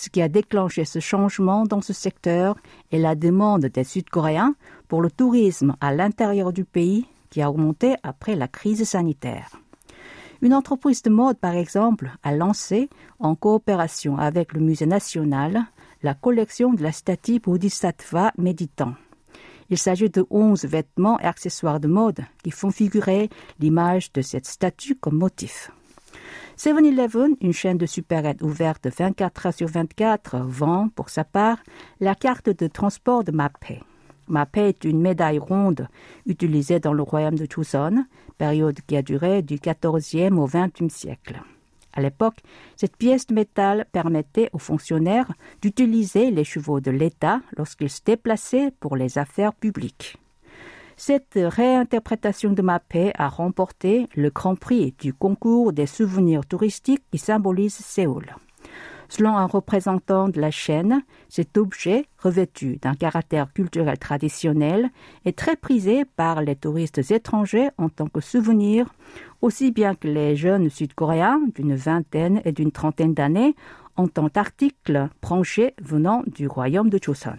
Ce 0.01 0.11
qui 0.11 0.23
a 0.23 0.29
déclenché 0.29 0.85
ce 0.85 1.01
changement 1.01 1.65
dans 1.65 1.81
ce 1.81 1.93
secteur 1.93 2.55
est 2.93 3.01
la 3.01 3.17
demande 3.17 3.67
des 3.67 3.83
Sud-Coréens 3.83 4.55
pour 4.87 5.03
le 5.03 5.11
tourisme 5.11 5.75
à 5.81 5.93
l'intérieur 5.93 6.53
du 6.53 6.65
pays 6.65 7.09
qui 7.31 7.43
a 7.43 7.51
augmenté 7.51 7.97
après 8.05 8.37
la 8.37 8.47
crise 8.47 8.85
sanitaire. 8.85 9.51
Une 10.41 10.55
entreprise 10.55 11.03
de 11.03 11.11
mode, 11.11 11.37
par 11.39 11.57
exemple, 11.57 12.13
a 12.23 12.33
lancé, 12.33 12.89
en 13.19 13.35
coopération 13.35 14.17
avec 14.17 14.53
le 14.53 14.61
Musée 14.61 14.87
national, 14.87 15.65
la 16.05 16.15
collection 16.15 16.73
de 16.73 16.83
la 16.85 16.93
statue 16.93 17.41
Bodhisattva 17.41 18.31
méditant. 18.39 18.95
Il 19.69 19.79
s'agit 19.79 20.11
de 20.11 20.25
onze 20.31 20.65
vêtements 20.65 21.19
et 21.19 21.25
accessoires 21.25 21.81
de 21.81 21.89
mode 21.89 22.21
qui 22.45 22.53
font 22.53 22.71
figurer 22.71 23.31
l'image 23.59 24.13
de 24.13 24.23
cette 24.23 24.47
statue 24.47 24.95
comme 24.95 25.19
motif. 25.19 25.73
7-Eleven, 26.59 27.37
une 27.41 27.53
chaîne 27.53 27.79
de 27.79 27.87
supérettes 27.87 28.43
ouverte 28.43 28.89
24 28.89 29.47
heures 29.47 29.55
sur 29.55 29.69
24, 29.69 30.39
vend, 30.41 30.89
pour 30.89 31.09
sa 31.09 31.23
part, 31.23 31.59
la 32.01 32.17
carte 32.17 32.51
de 32.51 32.67
transport 32.67 33.23
de 33.23 33.31
Mappé. 33.31 33.81
Mappé 34.27 34.63
est 34.63 34.83
une 34.83 35.01
médaille 35.01 35.39
ronde 35.39 35.87
utilisée 36.27 36.81
dans 36.81 36.93
le 36.93 37.05
royaume 37.05 37.37
de 37.37 37.47
Joseon, 37.49 38.05
période 38.39 38.81
qui 38.89 38.97
a 38.97 39.03
duré 39.03 39.43
du 39.43 39.61
XIVe 39.61 40.37
au 40.37 40.49
XXe 40.49 40.93
siècle. 40.93 41.41
À 41.93 42.01
l'époque, 42.01 42.41
cette 42.75 42.97
pièce 42.97 43.29
de 43.29 43.35
métal 43.35 43.87
permettait 43.93 44.51
aux 44.53 44.59
fonctionnaires 44.59 45.31
d'utiliser 45.63 46.33
les 46.33 46.43
chevaux 46.43 46.81
de 46.81 46.91
l'État 46.91 47.41
lorsqu'ils 47.57 47.89
se 47.89 48.01
déplaçaient 48.05 48.73
pour 48.81 48.97
les 48.97 49.17
affaires 49.17 49.55
publiques. 49.55 50.19
Cette 51.01 51.39
réinterprétation 51.41 52.51
de 52.51 52.61
Mappé 52.61 53.13
a 53.17 53.29
remporté 53.29 54.09
le 54.17 54.31
Grand 54.31 54.57
Prix 54.57 54.97
du 54.99 55.15
concours 55.15 55.73
des 55.73 55.87
souvenirs 55.87 56.45
touristiques 56.45 57.05
qui 57.13 57.19
symbolise 57.19 57.75
Séoul. 57.75 58.27
Selon 59.09 59.37
un 59.37 59.47
représentant 59.47 60.29
de 60.29 60.41
la 60.41 60.51
chaîne, 60.51 61.05
cet 61.29 61.57
objet, 61.57 62.07
revêtu 62.19 62.79
d'un 62.83 62.95
caractère 62.95 63.53
culturel 63.53 63.97
traditionnel, 63.97 64.91
est 65.25 65.39
très 65.39 65.55
prisé 65.55 66.05
par 66.05 66.43
les 66.43 66.57
touristes 66.57 67.13
étrangers 67.13 67.69
en 67.79 67.89
tant 67.89 68.09
que 68.09 68.21
souvenir, 68.21 68.93
aussi 69.41 69.71
bien 69.71 69.95
que 69.95 70.09
les 70.09 70.35
jeunes 70.35 70.69
sud-coréens 70.69 71.41
d'une 71.55 71.77
vingtaine 71.77 72.43
et 72.45 72.51
d'une 72.51 72.73
trentaine 72.73 73.15
d'années 73.15 73.55
en 73.95 74.09
tant 74.09 74.29
qu'article 74.29 75.11
branché 75.23 75.75
venant 75.81 76.25
du 76.27 76.49
royaume 76.49 76.91
de 76.91 76.99
Joseon. 77.01 77.39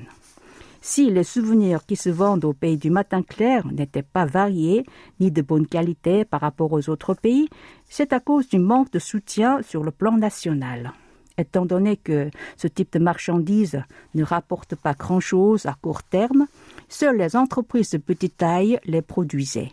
Si 0.81 1.09
les 1.09 1.25
souvenirs 1.25 1.85
qui 1.85 1.97
se 1.97 2.09
vendent 2.09 2.45
au 2.45 2.53
pays 2.53 2.77
du 2.77 2.89
matin 2.89 3.21
clair 3.21 3.67
n'étaient 3.67 4.01
pas 4.01 4.25
variés 4.25 4.85
ni 5.19 5.29
de 5.29 5.41
bonne 5.41 5.67
qualité 5.67 6.23
par 6.23 6.39
rapport 6.39 6.71
aux 6.71 6.89
autres 6.89 7.13
pays, 7.13 7.49
c'est 7.89 8.13
à 8.13 8.19
cause 8.19 8.47
du 8.47 8.59
manque 8.59 8.91
de 8.91 8.99
soutien 8.99 9.61
sur 9.61 9.83
le 9.83 9.91
plan 9.91 10.17
national. 10.17 10.93
Étant 11.37 11.65
donné 11.65 11.97
que 11.97 12.29
ce 12.57 12.67
type 12.67 12.93
de 12.93 12.99
marchandises 12.99 13.81
ne 14.13 14.23
rapporte 14.23 14.75
pas 14.75 14.93
grand-chose 14.93 15.65
à 15.65 15.75
court 15.81 16.03
terme, 16.03 16.47
seules 16.87 17.17
les 17.17 17.35
entreprises 17.35 17.91
de 17.91 17.97
petite 17.97 18.37
taille 18.37 18.79
les 18.85 19.01
produisaient. 19.01 19.71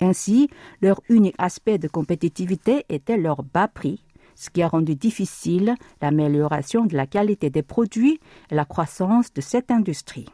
Ainsi, 0.00 0.50
leur 0.82 1.00
unique 1.08 1.34
aspect 1.38 1.78
de 1.78 1.88
compétitivité 1.88 2.84
était 2.88 3.16
leur 3.16 3.42
bas 3.42 3.68
prix, 3.68 4.02
ce 4.36 4.50
qui 4.50 4.62
a 4.62 4.68
rendu 4.68 4.94
difficile 4.94 5.74
l'amélioration 6.00 6.86
de 6.86 6.96
la 6.96 7.06
qualité 7.06 7.50
des 7.50 7.62
produits 7.62 8.20
et 8.50 8.54
la 8.54 8.64
croissance 8.64 9.32
de 9.32 9.40
cette 9.40 9.70
industrie. 9.70 10.26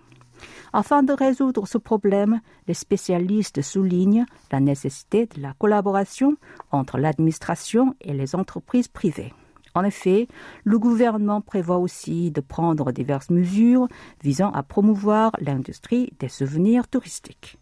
Afin 0.73 1.03
de 1.03 1.13
résoudre 1.13 1.67
ce 1.67 1.79
problème, 1.79 2.41
les 2.67 2.75
spécialistes 2.75 3.63
soulignent 3.63 4.27
la 4.51 4.61
nécessité 4.61 5.27
de 5.27 5.41
la 5.41 5.55
collaboration 5.55 6.37
entre 6.71 6.99
l'administration 6.99 7.95
et 8.01 8.13
les 8.13 8.35
entreprises 8.35 8.89
privées. 8.89 9.33
En 9.75 9.85
effet, 9.85 10.29
le 10.65 10.79
gouvernement 10.79 11.41
prévoit 11.41 11.79
aussi 11.79 12.31
de 12.31 12.41
prendre 12.41 12.93
diverses 12.93 13.31
mesures 13.31 13.89
visant 14.23 14.51
à 14.51 14.63
promouvoir 14.63 15.33
l'industrie 15.41 16.13
des 16.19 16.29
souvenirs 16.29 16.89
touristiques. 16.89 17.59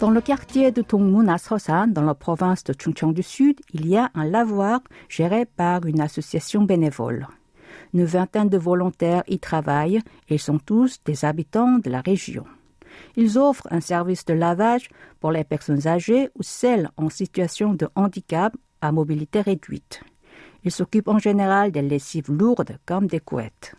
Dans 0.00 0.10
le 0.10 0.22
quartier 0.22 0.72
de 0.72 0.80
Tongmun 0.80 1.28
à 1.28 1.86
dans 1.86 2.02
la 2.02 2.14
province 2.14 2.64
de 2.64 2.72
Chungcheong 2.72 3.12
du 3.12 3.22
Sud, 3.22 3.60
il 3.74 3.86
y 3.86 3.98
a 3.98 4.10
un 4.14 4.24
lavoir 4.24 4.80
géré 5.10 5.44
par 5.44 5.84
une 5.84 6.00
association 6.00 6.62
bénévole. 6.62 7.28
Une 7.92 8.06
vingtaine 8.06 8.48
de 8.48 8.56
volontaires 8.56 9.24
y 9.28 9.38
travaillent 9.38 10.00
et 10.30 10.38
sont 10.38 10.58
tous 10.58 11.00
des 11.04 11.26
habitants 11.26 11.78
de 11.78 11.90
la 11.90 12.00
région. 12.00 12.46
Ils 13.16 13.36
offrent 13.38 13.68
un 13.70 13.82
service 13.82 14.24
de 14.24 14.32
lavage 14.32 14.88
pour 15.20 15.32
les 15.32 15.44
personnes 15.44 15.86
âgées 15.86 16.30
ou 16.34 16.42
celles 16.42 16.88
en 16.96 17.10
situation 17.10 17.74
de 17.74 17.86
handicap 17.94 18.56
à 18.80 18.92
mobilité 18.92 19.42
réduite. 19.42 20.00
Ils 20.64 20.70
s'occupent 20.70 21.08
en 21.08 21.18
général 21.18 21.72
des 21.72 21.82
lessives 21.82 22.32
lourdes 22.32 22.78
comme 22.86 23.06
des 23.06 23.20
couettes. 23.20 23.74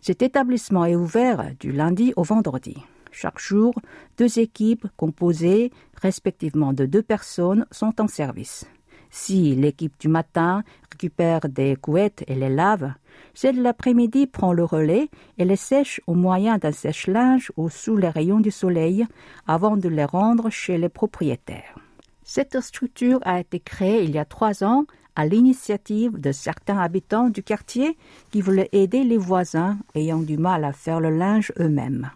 Cet 0.00 0.22
établissement 0.22 0.86
est 0.86 0.96
ouvert 0.96 1.50
du 1.60 1.72
lundi 1.72 2.14
au 2.16 2.22
vendredi. 2.22 2.78
Chaque 3.12 3.38
jour, 3.38 3.74
deux 4.18 4.38
équipes 4.38 4.86
composées 4.96 5.70
respectivement 6.00 6.72
de 6.72 6.86
deux 6.86 7.02
personnes 7.02 7.66
sont 7.70 8.00
en 8.00 8.08
service. 8.08 8.66
Si 9.10 9.54
l'équipe 9.54 9.92
du 10.00 10.08
matin 10.08 10.64
récupère 10.90 11.40
des 11.40 11.76
couettes 11.76 12.24
et 12.26 12.34
les 12.34 12.48
lave, 12.48 12.94
celle 13.34 13.56
de 13.56 13.62
l'après-midi 13.62 14.26
prend 14.26 14.54
le 14.54 14.64
relais 14.64 15.10
et 15.36 15.44
les 15.44 15.56
sèche 15.56 16.00
au 16.06 16.14
moyen 16.14 16.56
d'un 16.56 16.72
sèche-linge 16.72 17.52
ou 17.58 17.68
sous 17.68 17.96
les 17.98 18.08
rayons 18.08 18.40
du 18.40 18.50
soleil 18.50 19.06
avant 19.46 19.76
de 19.76 19.88
les 19.88 20.06
rendre 20.06 20.48
chez 20.48 20.78
les 20.78 20.88
propriétaires. 20.88 21.76
Cette 22.24 22.58
structure 22.60 23.20
a 23.22 23.40
été 23.40 23.60
créée 23.60 24.04
il 24.04 24.12
y 24.12 24.18
a 24.18 24.24
trois 24.24 24.64
ans 24.64 24.86
à 25.14 25.26
l'initiative 25.26 26.18
de 26.18 26.32
certains 26.32 26.78
habitants 26.78 27.28
du 27.28 27.42
quartier 27.42 27.98
qui 28.30 28.40
voulaient 28.40 28.70
aider 28.72 29.04
les 29.04 29.18
voisins 29.18 29.76
ayant 29.94 30.20
du 30.20 30.38
mal 30.38 30.64
à 30.64 30.72
faire 30.72 31.00
le 31.00 31.10
linge 31.10 31.52
eux-mêmes. 31.60 32.10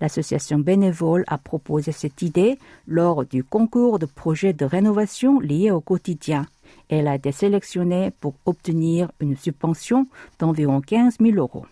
L'association 0.00 0.58
bénévole 0.58 1.24
a 1.26 1.38
proposé 1.38 1.92
cette 1.92 2.22
idée 2.22 2.58
lors 2.86 3.24
du 3.24 3.44
concours 3.44 3.98
de 3.98 4.06
projets 4.06 4.52
de 4.52 4.64
rénovation 4.64 5.40
liés 5.40 5.70
au 5.70 5.80
quotidien. 5.80 6.46
Elle 6.88 7.08
a 7.08 7.16
été 7.16 7.32
sélectionnée 7.32 8.10
pour 8.20 8.34
obtenir 8.46 9.10
une 9.20 9.36
subvention 9.36 10.06
d'environ 10.38 10.80
15 10.80 11.18
000 11.20 11.36
euros. 11.36 11.66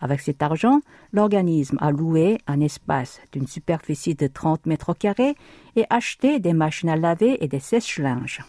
Avec 0.00 0.20
cet 0.20 0.42
argent, 0.42 0.80
l'organisme 1.12 1.78
a 1.80 1.92
loué 1.92 2.38
un 2.48 2.60
espace 2.60 3.20
d'une 3.32 3.46
superficie 3.46 4.16
de 4.16 4.26
30 4.26 4.66
mètres 4.66 4.94
carrés 4.94 5.36
et 5.76 5.84
acheté 5.90 6.40
des 6.40 6.52
machines 6.52 6.88
à 6.88 6.96
laver 6.96 7.42
et 7.42 7.48
des 7.48 7.60
sèche-linges. 7.60 8.40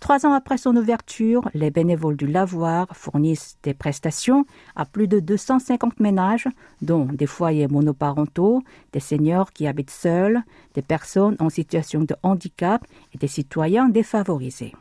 Trois 0.00 0.24
ans 0.24 0.32
après 0.32 0.56
son 0.56 0.74
ouverture, 0.76 1.50
les 1.52 1.70
bénévoles 1.70 2.16
du 2.16 2.26
lavoir 2.26 2.88
fournissent 2.96 3.58
des 3.62 3.74
prestations 3.74 4.46
à 4.74 4.86
plus 4.86 5.06
de 5.06 5.20
250 5.20 6.00
ménages, 6.00 6.48
dont 6.80 7.04
des 7.04 7.26
foyers 7.26 7.68
monoparentaux, 7.68 8.62
des 8.92 9.00
seniors 9.00 9.52
qui 9.52 9.66
habitent 9.66 9.90
seuls, 9.90 10.42
des 10.74 10.82
personnes 10.82 11.36
en 11.38 11.50
situation 11.50 12.00
de 12.00 12.16
handicap 12.22 12.82
et 13.14 13.18
des 13.18 13.28
citoyens 13.28 13.90
défavorisés. 13.90 14.74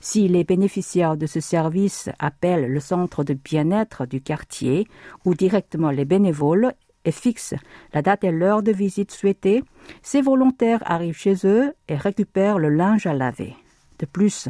Si 0.00 0.28
les 0.28 0.44
bénéficiaires 0.44 1.16
de 1.16 1.26
ce 1.26 1.40
service 1.40 2.08
appellent 2.20 2.70
le 2.70 2.80
centre 2.80 3.24
de 3.24 3.34
bien-être 3.34 4.06
du 4.06 4.20
quartier 4.20 4.86
ou 5.24 5.34
directement 5.34 5.90
les 5.90 6.04
bénévoles 6.04 6.74
et 7.04 7.10
fixent 7.10 7.54
la 7.92 8.02
date 8.02 8.22
et 8.22 8.30
l'heure 8.30 8.62
de 8.62 8.70
visite 8.70 9.10
souhaitée, 9.10 9.64
ces 10.02 10.22
volontaires 10.22 10.82
arrivent 10.86 11.18
chez 11.18 11.34
eux 11.44 11.72
et 11.88 11.96
récupèrent 11.96 12.58
le 12.58 12.68
linge 12.68 13.06
à 13.06 13.14
laver. 13.14 13.56
De 13.98 14.06
plus, 14.06 14.48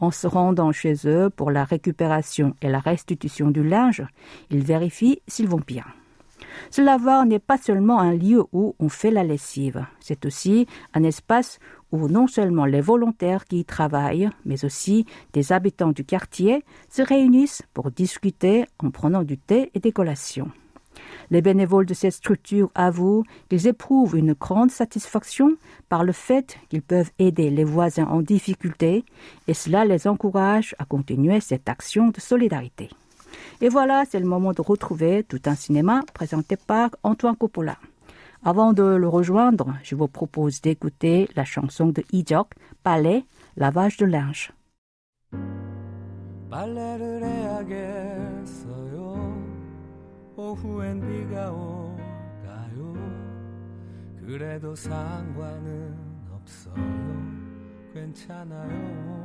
en 0.00 0.10
se 0.10 0.26
rendant 0.26 0.72
chez 0.72 0.94
eux 1.06 1.30
pour 1.30 1.50
la 1.50 1.64
récupération 1.64 2.54
et 2.62 2.68
la 2.68 2.78
restitution 2.78 3.50
du 3.50 3.62
linge, 3.62 4.04
ils 4.50 4.62
vérifient 4.62 5.20
s'ils 5.26 5.48
vont 5.48 5.62
bien. 5.66 5.84
Ce 6.70 6.82
lavoir 6.82 7.26
n'est 7.26 7.38
pas 7.38 7.58
seulement 7.58 8.00
un 8.00 8.12
lieu 8.12 8.44
où 8.52 8.76
on 8.78 8.88
fait 8.88 9.10
la 9.10 9.24
lessive, 9.24 9.86
c'est 10.00 10.24
aussi 10.24 10.66
un 10.92 11.02
espace 11.02 11.58
où 11.92 12.08
non 12.08 12.26
seulement 12.26 12.64
les 12.64 12.80
volontaires 12.80 13.44
qui 13.44 13.60
y 13.60 13.64
travaillent, 13.64 14.30
mais 14.44 14.64
aussi 14.64 15.06
des 15.32 15.52
habitants 15.52 15.92
du 15.92 16.04
quartier 16.04 16.64
se 16.88 17.02
réunissent 17.02 17.62
pour 17.72 17.90
discuter 17.90 18.66
en 18.78 18.90
prenant 18.90 19.22
du 19.22 19.38
thé 19.38 19.70
et 19.74 19.80
des 19.80 19.92
collations. 19.92 20.50
Les 21.30 21.42
bénévoles 21.42 21.86
de 21.86 21.94
cette 21.94 22.14
structure 22.14 22.70
avouent 22.74 23.24
qu'ils 23.48 23.66
éprouvent 23.66 24.16
une 24.16 24.34
grande 24.34 24.70
satisfaction 24.70 25.56
par 25.88 26.04
le 26.04 26.12
fait 26.12 26.56
qu'ils 26.68 26.82
peuvent 26.82 27.10
aider 27.18 27.50
les 27.50 27.64
voisins 27.64 28.06
en 28.06 28.20
difficulté 28.20 29.04
et 29.48 29.54
cela 29.54 29.84
les 29.84 30.06
encourage 30.06 30.74
à 30.78 30.84
continuer 30.84 31.40
cette 31.40 31.68
action 31.68 32.08
de 32.08 32.20
solidarité. 32.20 32.88
Et 33.60 33.68
voilà, 33.68 34.04
c'est 34.08 34.20
le 34.20 34.26
moment 34.26 34.52
de 34.52 34.62
retrouver 34.62 35.24
tout 35.24 35.40
un 35.46 35.54
cinéma 35.54 36.02
présenté 36.12 36.56
par 36.56 36.90
Antoine 37.02 37.36
Coppola. 37.36 37.76
Avant 38.44 38.74
de 38.74 38.82
le 38.82 39.08
rejoindre, 39.08 39.74
je 39.82 39.94
vous 39.94 40.08
propose 40.08 40.60
d'écouter 40.60 41.28
la 41.34 41.44
chanson 41.44 41.86
de 41.86 42.04
Ijok, 42.12 42.48
Palais, 42.82 43.24
lavage 43.56 43.96
de 43.96 44.04
linge. 44.04 44.52
오후엔 50.54 51.00
비가 51.00 51.50
올까요? 51.50 52.94
그래도 54.20 54.74
상관은 54.76 55.96
없어요. 56.30 56.74
괜찮아요. 57.92 59.23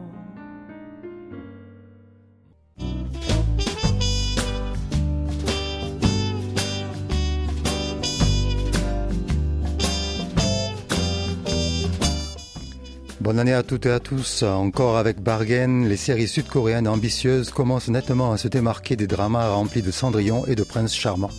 Bonne 13.22 13.38
année 13.38 13.54
à 13.54 13.64
toutes 13.64 13.86
et 13.86 13.92
à 13.92 14.00
tous. 14.00 14.44
Encore 14.44 14.98
avec 14.98 15.22
Bargain, 15.22 15.84
les 15.86 15.98
séries 15.98 16.30
sud-coréennes 16.30 16.88
ambitieuses 16.88 17.50
commencent 17.50 17.90
nettement 17.90 18.32
à 18.32 18.38
se 18.38 18.48
démarquer 18.48 18.96
des 18.96 19.08
dramas 19.08 19.50
remplis 19.50 19.82
de 19.82 19.92
cendrillon 19.92 20.46
et 20.46 20.56
de 20.56 20.64
princes 20.64 20.96
charmants. 20.96 21.30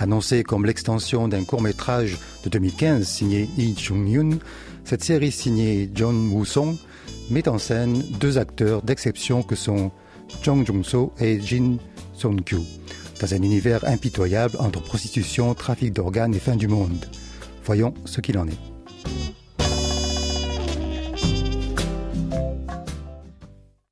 Annoncée 0.00 0.42
comme 0.42 0.66
l'extension 0.66 1.28
d'un 1.28 1.44
court-métrage 1.44 2.18
de 2.42 2.48
2015 2.48 3.06
signé 3.06 3.48
Lee 3.56 3.76
Chung-yoon, 3.78 4.40
cette 4.84 5.04
série 5.04 5.30
signée 5.30 5.88
John 5.94 6.32
Woo-song 6.32 6.76
met 7.30 7.48
en 7.48 7.58
scène 7.58 8.02
deux 8.18 8.36
acteurs 8.36 8.82
d'exception 8.82 9.44
que 9.44 9.54
sont 9.54 9.92
Jung 10.42 10.66
Jung-so 10.66 11.12
et 11.20 11.40
Jin 11.40 11.76
Song-kyu, 12.12 12.58
dans 13.20 13.32
un 13.32 13.42
univers 13.42 13.84
impitoyable 13.86 14.56
entre 14.58 14.82
prostitution, 14.82 15.54
trafic 15.54 15.92
d'organes 15.92 16.34
et 16.34 16.40
fin 16.40 16.56
du 16.56 16.66
monde. 16.66 17.06
Voyons 17.64 17.94
ce 18.04 18.20
qu'il 18.20 18.36
en 18.36 18.48
est. 18.48 18.69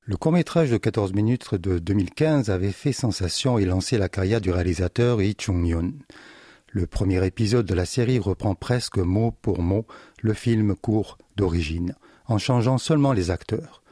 Le 0.08 0.16
court-métrage 0.16 0.70
de 0.70 0.78
14 0.78 1.12
minutes 1.12 1.54
de 1.54 1.78
2015 1.78 2.48
avait 2.48 2.72
fait 2.72 2.94
sensation 2.94 3.58
et 3.58 3.66
lancé 3.66 3.98
la 3.98 4.08
carrière 4.08 4.40
du 4.40 4.50
réalisateur 4.50 5.18
Lee 5.18 5.36
Chung-yeon. 5.38 5.92
Le 6.68 6.86
premier 6.86 7.26
épisode 7.26 7.66
de 7.66 7.74
la 7.74 7.84
série 7.84 8.18
reprend 8.18 8.54
presque 8.54 8.96
mot 8.96 9.32
pour 9.42 9.60
mot 9.60 9.84
le 10.22 10.32
film 10.32 10.74
court 10.74 11.18
d'origine, 11.36 11.94
en 12.24 12.38
changeant 12.38 12.78
seulement 12.78 13.12
les 13.12 13.30
acteurs. 13.30 13.82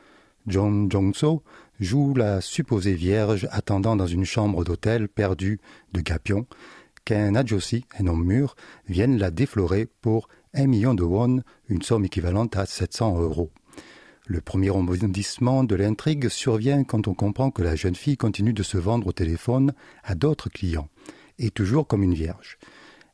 John 0.47 0.91
Jong-so 0.91 1.43
joue 1.81 2.15
la 2.15 2.41
supposée 2.41 2.95
vierge 2.95 3.47
attendant 3.51 3.95
dans 3.95 4.07
une 4.07 4.25
chambre 4.25 4.65
d'hôtel 4.65 5.09
perdue 5.09 5.61
de 5.93 6.01
Gapion, 6.01 6.47
qu'un 7.05 7.35
adjossi, 7.35 7.85
un 8.01 8.07
homme 8.07 8.25
mûr, 8.25 8.57
vienne 8.89 9.19
la 9.19 9.31
déflorer 9.31 9.87
pour 10.01 10.29
un 10.55 10.67
million 10.67 10.95
de 10.95 11.05
won, 11.05 11.43
une 11.69 11.83
somme 11.83 12.07
équivalente 12.07 12.57
à 12.57 12.65
700 12.65 13.21
euros. 13.21 13.51
Le 14.29 14.41
premier 14.41 14.71
rebondissement 14.71 15.63
de 15.63 15.77
l'intrigue 15.77 16.29
survient 16.29 16.83
quand 16.83 17.07
on 17.07 17.15
comprend 17.15 17.53
que 17.53 17.63
la 17.63 17.77
jeune 17.77 17.95
fille 17.95 18.17
continue 18.17 18.53
de 18.53 18.65
se 18.65 18.77
vendre 18.77 19.07
au 19.07 19.13
téléphone 19.13 19.73
à 20.03 20.17
d'autres 20.17 20.51
clients, 20.51 20.89
et 21.39 21.51
toujours 21.51 21.87
comme 21.87 22.03
une 22.03 22.15
vierge. 22.15 22.59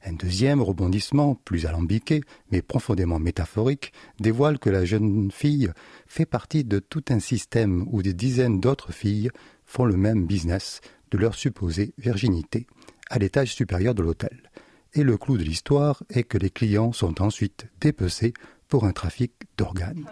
Un 0.04 0.14
deuxième 0.14 0.62
rebondissement, 0.62 1.34
plus 1.34 1.66
alambiqué, 1.66 2.22
mais 2.50 2.62
profondément 2.62 3.18
métaphorique, 3.18 3.92
dévoile 4.20 4.58
que 4.58 4.70
la 4.70 4.86
jeune 4.86 5.30
fille 5.30 5.70
fait 6.06 6.24
partie 6.24 6.64
de 6.64 6.78
tout 6.78 7.04
un 7.10 7.20
système 7.20 7.86
où 7.92 8.02
des 8.02 8.14
dizaines 8.14 8.58
d'autres 8.58 8.92
filles 8.92 9.28
font 9.66 9.84
le 9.84 9.98
même 9.98 10.24
business 10.24 10.80
de 11.10 11.18
leur 11.18 11.34
supposée 11.34 11.92
virginité, 11.98 12.66
à 13.10 13.18
l'étage 13.18 13.54
supérieur 13.54 13.94
de 13.94 14.02
l'hôtel. 14.02 14.50
Et 14.94 15.02
le 15.02 15.18
clou 15.18 15.36
de 15.36 15.44
l'histoire 15.44 16.02
est 16.08 16.24
que 16.24 16.38
les 16.38 16.50
clients 16.50 16.92
sont 16.92 17.20
ensuite 17.20 17.66
dépecés 17.82 18.32
pour 18.68 18.84
un 18.86 18.92
trafic 18.92 19.32
d'organes. 19.58 20.06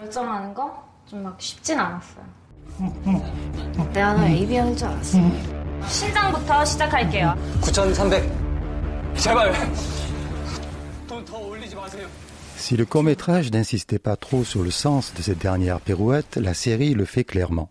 좀 1.09 1.33
쉽진 1.37 1.79
않았어요. 1.79 2.25
내가 3.93 4.13
너 4.13 4.27
AB형인 4.27 4.75
줄 4.75 4.87
알았어. 4.87 5.17
신장부터 5.87 6.65
시작할게요. 6.65 7.35
9,300. 7.61 8.29
제발. 9.17 9.53
돈더 11.07 11.37
올리지 11.37 11.75
마세요. 11.75 12.07
Si 12.57 12.75
le 12.75 12.85
court-métrage 12.85 13.51
n'insistait 13.51 13.99
pas 13.99 14.15
trop 14.15 14.43
sur 14.43 14.63
le 14.63 14.71
sens 14.71 15.13
de 15.13 15.21
cette 15.21 15.37
dernière 15.37 15.79
pirouette, 15.81 16.37
la 16.37 16.53
série 16.53 16.93
le 16.93 17.05
fait 17.05 17.23
clairement. 17.23 17.69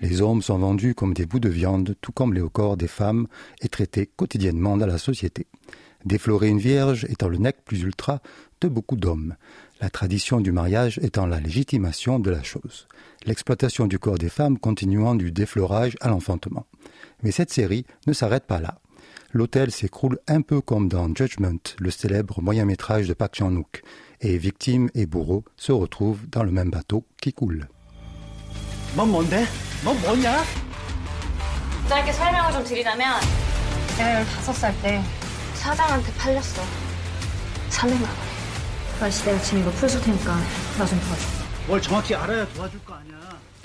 Les 0.00 0.20
hommes 0.20 0.42
sont 0.42 0.58
vendus 0.58 0.94
comme 0.94 1.14
des 1.14 1.24
bouts 1.24 1.40
de 1.40 1.48
viande, 1.48 1.94
tout 2.00 2.12
comme 2.12 2.34
les 2.34 2.42
corps 2.52 2.76
des 2.76 2.88
femmes, 2.88 3.26
et 3.62 3.68
traités 3.68 4.06
quotidiennement 4.06 4.76
dans 4.76 4.86
la 4.86 4.98
société. 4.98 5.46
Déflorer 6.04 6.48
une 6.48 6.58
vierge 6.58 7.06
étant 7.08 7.28
le 7.28 7.38
nec 7.38 7.64
plus 7.64 7.82
ultra 7.82 8.20
de 8.60 8.68
beaucoup 8.68 8.96
d'hommes. 8.96 9.36
la 9.79 9.89
tradition 9.89 10.41
du 10.41 10.51
mariage 10.51 10.99
étant 11.01 11.25
la 11.25 11.39
légitimation 11.39 12.19
de 12.19 12.29
la 12.29 12.43
chose, 12.43 12.87
l'exploitation 13.25 13.87
du 13.87 13.99
corps 13.99 14.17
des 14.17 14.29
femmes 14.29 14.57
continuant 14.57 15.15
du 15.15 15.31
déflorage 15.31 15.95
à 16.01 16.09
l'enfantement. 16.09 16.65
Mais 17.23 17.31
cette 17.31 17.51
série 17.51 17.85
ne 18.07 18.13
s'arrête 18.13 18.45
pas 18.45 18.59
là. 18.59 18.79
L'hôtel 19.31 19.71
s'écroule 19.71 20.19
un 20.27 20.41
peu 20.41 20.59
comme 20.59 20.89
dans 20.89 21.13
Judgment, 21.13 21.59
le 21.79 21.91
célèbre 21.91 22.41
moyen 22.41 22.65
métrage 22.65 23.07
de 23.07 23.13
Park 23.13 23.35
Chan-wook, 23.35 23.83
et 24.21 24.37
victime 24.37 24.89
et 24.95 25.05
bourreau 25.05 25.45
se 25.55 25.71
retrouvent 25.71 26.27
dans 26.29 26.43
le 26.43 26.51
même 26.51 26.71
bateau 26.71 27.05
qui 27.21 27.31
coule. 27.31 27.67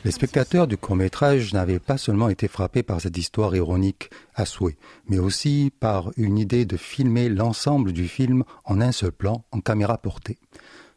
Les 0.04 0.10
spectateurs 0.12 0.68
du 0.68 0.76
court-métrage 0.76 1.52
n'avaient 1.52 1.80
pas 1.80 1.98
seulement 1.98 2.28
été 2.28 2.46
frappés 2.46 2.84
par 2.84 3.00
cette 3.00 3.18
histoire 3.18 3.56
ironique 3.56 4.10
à 4.36 4.46
souhait, 4.46 4.76
mais 5.08 5.18
aussi 5.18 5.72
par 5.80 6.12
une 6.16 6.38
idée 6.38 6.66
de 6.66 6.76
filmer 6.76 7.28
l'ensemble 7.28 7.92
du 7.92 8.06
film 8.06 8.44
en 8.64 8.80
un 8.80 8.92
seul 8.92 9.10
plan, 9.10 9.44
en 9.50 9.60
caméra 9.60 9.98
portée. 9.98 10.38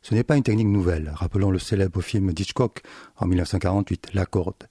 Ce 0.03 0.13
n'est 0.13 0.23
pas 0.23 0.37
une 0.37 0.43
technique 0.43 0.67
nouvelle. 0.67 1.11
Rappelons 1.15 1.49
le 1.49 1.57
célèbre 1.57 2.01
film 2.01 2.31
d'Hitchcock 2.31 2.83
en 3.15 3.25
1948, 3.25 4.09
La 4.13 4.27
Corde. 4.27 4.67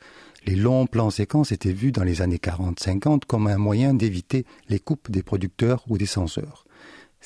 Les 0.47 0.55
longs 0.55 0.87
plans 0.87 1.11
séquences 1.11 1.51
étaient 1.51 1.73
vus 1.73 1.91
dans 1.91 2.05
les 2.05 2.23
années 2.23 2.37
40-50 2.37 3.23
comme 3.27 3.49
un 3.49 3.59
moyen 3.59 3.95
d'éviter 3.95 4.47
les 4.69 4.79
coupes 4.79 5.11
des 5.11 5.25
producteurs 5.25 5.83
ou 5.89 5.99
des 5.99 6.07
censeurs. 6.07 6.66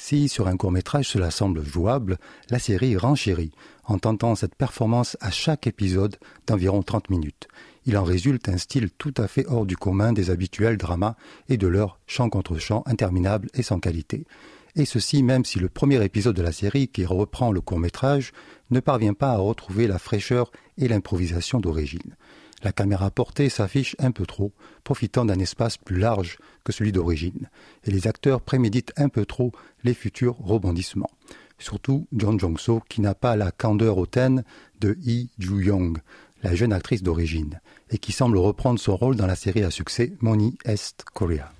Si 0.03 0.31
sur 0.31 0.49
un 0.49 0.57
court 0.57 0.73
métrage 0.73 1.11
cela 1.11 1.31
semble 1.31 1.63
jouable, 1.63 2.17
la 2.49 2.59
série 2.59 2.97
renchérit 2.97 3.53
en 3.85 3.99
tentant 3.99 4.35
cette 4.35 4.55
performance 4.55 5.19
à 5.21 5.31
chaque 5.31 5.67
épisode 5.67 6.17
d'environ 6.47 6.83
30 6.83 7.11
minutes. 7.11 7.49
Il 7.85 7.99
en 7.99 8.03
résulte 8.03 8.49
un 8.49 8.57
style 8.57 8.91
tout 8.97 9.13
à 9.19 9.29
fait 9.29 9.45
hors 9.47 9.67
du 9.67 9.77
commun 9.77 10.15
des 10.15 10.31
habituels 10.31 10.79
dramas 10.79 11.17
et 11.51 11.59
de 11.59 11.67
leur 11.67 12.01
chant 12.07 12.31
contre 12.31 12.57
chant 12.57 12.83
interminable 12.87 13.51
et 13.53 13.63
sans 13.63 13.79
qualité. 13.79 14.25
Et 14.75 14.87
ceci 14.87 15.23
même 15.23 15.45
si 15.45 15.59
le 15.59 15.69
premier 15.69 16.03
épisode 16.03 16.35
de 16.35 16.43
la 16.43 16.53
série, 16.53 16.89
qui 16.89 17.05
reprend 17.05 17.53
le 17.53 17.61
court 17.61 17.79
métrage, 17.79 18.33
ne 18.71 18.81
parvient 18.81 19.15
pas 19.15 19.33
à 19.33 19.37
retrouver 19.37 19.87
la 19.87 19.99
fraîcheur 19.99 20.51
et 20.79 20.89
l'improvisation 20.89 21.61
d'origine. 21.61 22.17
La 22.63 22.73
caméra 22.73 23.11
portée 23.11 23.49
s'affiche 23.49 23.97
un 23.99 24.11
peu 24.11 24.27
trop, 24.27 24.53
profitant 24.85 25.25
d'un 25.25 25.39
espace 25.39 25.79
plus 25.79 25.99
large 25.99 26.39
que 26.65 26.73
celui 26.73 26.93
d'origine, 26.93 27.49
et 27.85 27.91
les 27.91 28.07
acteurs 28.07 28.43
préméditent 28.43 28.93
un 28.97 29.09
peu 29.09 29.25
trop 29.25 29.53
les 29.83 29.95
futurs 29.95 30.37
rebondissements. 30.39 31.11
Surtout 31.59 32.07
John 32.13 32.39
Jong-so, 32.39 32.83
qui 32.89 33.01
n'a 33.01 33.15
pas 33.15 33.37
la 33.37 33.51
candeur 33.51 33.99
hautaine 33.99 34.45
de 34.81 34.97
Lee 35.01 35.31
Ju-young, 35.39 35.99
la 36.43 36.55
jeune 36.55 36.73
actrice 36.73 37.03
d'origine, 37.03 37.61
et 37.91 37.99
qui 37.99 38.13
semble 38.13 38.37
reprendre 38.39 38.79
son 38.79 38.97
rôle 38.97 39.17
dans 39.17 39.27
la 39.27 39.37
série 39.37 39.65
à 39.65 39.71
succès 39.71 40.13
Money 40.21 40.53
Est 40.65 41.05
Korea. 41.15 41.53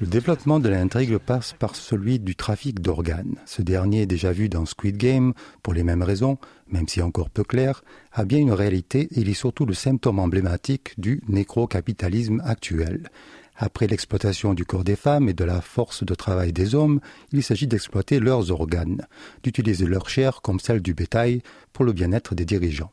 Le 0.00 0.06
développement 0.06 0.60
de 0.60 0.68
l'intrigue 0.68 1.18
passe 1.18 1.54
par 1.58 1.74
celui 1.74 2.20
du 2.20 2.36
trafic 2.36 2.78
d'organes. 2.78 3.34
Ce 3.44 3.60
dernier, 3.60 4.06
déjà 4.06 4.30
vu 4.30 4.48
dans 4.48 4.64
Squid 4.64 4.96
Game, 4.96 5.34
pour 5.64 5.74
les 5.74 5.82
mêmes 5.82 6.04
raisons, 6.04 6.38
même 6.68 6.86
si 6.86 7.02
encore 7.02 7.30
peu 7.30 7.42
clair, 7.42 7.82
a 8.12 8.24
bien 8.24 8.38
une 8.38 8.52
réalité 8.52 9.08
et 9.10 9.22
il 9.22 9.28
est 9.28 9.34
surtout 9.34 9.66
le 9.66 9.74
symptôme 9.74 10.20
emblématique 10.20 10.94
du 10.98 11.20
nécrocapitalisme 11.26 12.40
actuel. 12.44 13.10
Après 13.56 13.88
l'exploitation 13.88 14.54
du 14.54 14.64
corps 14.64 14.84
des 14.84 14.94
femmes 14.94 15.28
et 15.28 15.34
de 15.34 15.44
la 15.44 15.60
force 15.60 16.04
de 16.04 16.14
travail 16.14 16.52
des 16.52 16.76
hommes, 16.76 17.00
il 17.32 17.42
s'agit 17.42 17.66
d'exploiter 17.66 18.20
leurs 18.20 18.52
organes, 18.52 19.04
d'utiliser 19.42 19.86
leur 19.86 20.08
chair 20.08 20.42
comme 20.42 20.60
celle 20.60 20.80
du 20.80 20.94
bétail 20.94 21.42
pour 21.72 21.84
le 21.84 21.92
bien-être 21.92 22.36
des 22.36 22.44
dirigeants. 22.44 22.92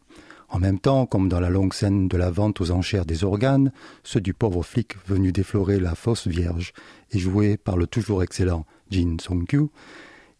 En 0.51 0.59
même 0.59 0.79
temps, 0.79 1.05
comme 1.05 1.29
dans 1.29 1.39
la 1.39 1.49
longue 1.49 1.73
scène 1.73 2.09
de 2.09 2.17
la 2.17 2.29
vente 2.29 2.59
aux 2.59 2.71
enchères 2.71 3.05
des 3.05 3.23
organes, 3.23 3.71
ceux 4.03 4.19
du 4.19 4.33
pauvre 4.33 4.63
flic 4.63 4.97
venu 5.07 5.31
déflorer 5.31 5.79
la 5.79 5.95
fausse 5.95 6.27
vierge 6.27 6.73
et 7.11 7.19
joué 7.19 7.55
par 7.55 7.77
le 7.77 7.87
toujours 7.87 8.21
excellent 8.21 8.65
Jin 8.89 9.15
Song-kyu, 9.21 9.67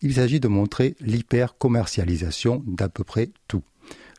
il 0.01 0.15
s'agit 0.15 0.41
de 0.41 0.49
montrer 0.49 0.95
l'hyper-commercialisation 0.99 2.61
d'à 2.67 2.89
peu 2.89 3.05
près 3.05 3.29
tout. 3.47 3.63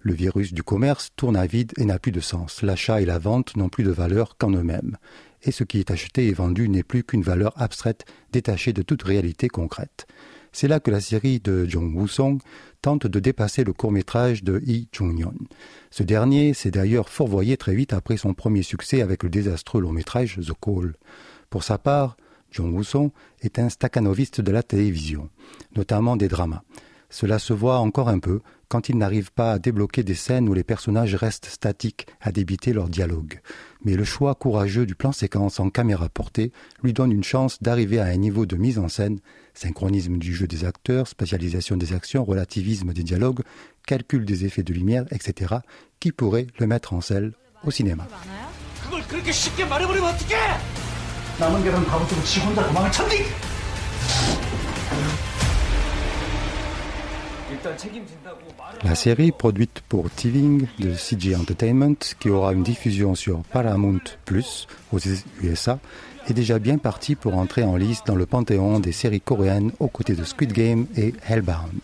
Le 0.01 0.15
virus 0.15 0.55
du 0.55 0.63
commerce 0.63 1.11
tourne 1.15 1.37
à 1.37 1.47
vide 1.47 1.73
et 1.77 1.85
n'a 1.85 1.99
plus 1.99 2.11
de 2.11 2.21
sens. 2.21 2.63
L'achat 2.63 3.03
et 3.03 3.05
la 3.05 3.19
vente 3.19 3.55
n'ont 3.57 3.69
plus 3.69 3.85
de 3.85 3.91
valeur 3.91 4.39
qu'en 4.39 4.51
eux-mêmes. 4.51 4.97
Et 5.43 5.53
ce 5.53 5.63
qui 5.63 5.79
est 5.79 5.91
acheté 5.91 6.27
et 6.27 6.33
vendu 6.33 6.71
n'est 6.71 6.83
plus 6.83 7.05
qu'une 7.05 7.23
valeur 7.23 7.53
abstraite 7.61 8.07
détachée 8.33 8.73
de 8.73 8.83
toute 8.83 9.03
réalité 9.03 9.49
concrète. 9.49 10.07
C'est 10.53 10.69
là 10.69 10.81
que 10.81 10.91
la 10.91 11.01
série 11.01 11.41
de 11.41 11.67
Jong 11.67 11.95
Woo-song 11.95 12.39
tente 12.83 13.07
de 13.07 13.21
dépasser 13.21 13.63
le 13.63 13.73
court-métrage 13.73 14.43
de 14.43 14.55
Lee 14.55 14.89
Chung-yeon. 14.93 15.35
Ce 15.91 16.03
dernier 16.03 16.53
s'est 16.53 16.73
d'ailleurs 16.73 17.09
fourvoyé 17.09 17.57
très 17.57 17.75
vite 17.75 17.93
après 17.93 18.17
son 18.17 18.35
premier 18.35 18.63
succès 18.63 19.01
avec 19.01 19.23
le 19.23 19.31
désastreux 19.31 19.81
long-métrage 19.81 20.41
The 20.45 20.53
Call. 20.61 20.95
Pour 21.49 21.63
sa 21.63 21.79
part, 21.79 22.17
Jong 22.51 22.75
Woo-song 22.75 23.11
est 23.41 23.59
un 23.59 23.69
staccanoviste 23.69 24.41
de 24.41 24.53
la 24.53 24.63
télévision, 24.63 25.31
notamment 25.77 26.17
des 26.17 26.29
dramas. 26.29 26.63
Cela 27.09 27.39
se 27.39 27.53
voit 27.53 27.79
encore 27.79 28.09
un 28.09 28.19
peu 28.19 28.41
quand 28.69 28.89
il 28.89 28.97
n'arrive 28.97 29.33
pas 29.33 29.53
à 29.53 29.59
débloquer 29.59 30.03
des 30.03 30.15
scènes 30.15 30.49
où 30.49 30.55
les 30.55 30.65
personnages 30.65 31.15
restent 31.15 31.47
statiques 31.47 32.07
à 32.23 32.33
débiter 32.33 32.73
leur 32.73 32.89
dialogue. 32.89 33.41
Mais 33.85 33.97
le 33.97 34.05
choix 34.05 34.35
courageux 34.35 34.87
du 34.87 34.95
plan 34.95 35.13
séquence 35.13 35.61
en 35.61 35.69
caméra 35.69 36.09
portée 36.09 36.53
lui 36.83 36.95
donne 36.95 37.13
une 37.13 37.23
chance 37.23 37.63
d'arriver 37.63 38.01
à 38.01 38.07
un 38.07 38.17
niveau 38.17 38.47
de 38.47 38.57
mise 38.57 38.79
en 38.79 38.89
scène, 38.89 39.19
synchronisme 39.55 40.19
du 40.19 40.35
jeu 40.35 40.47
des 40.47 40.65
acteurs, 40.65 41.07
spatialisation 41.09 41.77
des 41.77 41.93
actions, 41.93 42.25
relativisme 42.25 42.93
des 42.93 43.03
dialogues, 43.03 43.43
calcul 43.87 44.25
des 44.25 44.45
effets 44.45 44.63
de 44.63 44.73
lumière, 44.73 45.05
etc., 45.11 45.57
qui 46.01 46.13
pourrait 46.13 46.47
le 46.59 46.67
mettre 46.67 46.93
en 46.95 47.01
scène 47.01 47.33
au 47.65 47.71
cinéma. 47.71 48.07
La 58.85 58.95
série 58.95 59.33
produite 59.33 59.83
pour 59.89 60.11
TVing 60.11 60.67
de 60.79 60.95
CG 60.95 61.37
Entertainment, 61.37 61.95
qui 62.19 62.31
aura 62.31 62.53
une 62.53 62.63
diffusion 62.63 63.15
sur 63.15 63.43
Paramount 63.45 64.01
Plus 64.25 64.67
aux 64.93 64.99
USA, 65.43 65.79
est 66.29 66.35
déjà 66.35 66.59
bien 66.59 66.79
partie 66.79 67.15
pour 67.15 67.37
entrer 67.37 67.63
en 67.63 67.77
liste 67.77 68.07
dans 68.07 68.15
le 68.15 68.27
panthéon 68.27 68.81
des 68.81 68.93
séries 68.93 69.21
coréennes 69.21 69.73
aux 69.79 69.89
côtés 69.89 70.15
de 70.15 70.25
Squid 70.25 70.53
Game 70.53 70.87
et 70.97 71.15
Hellbound. 71.29 71.81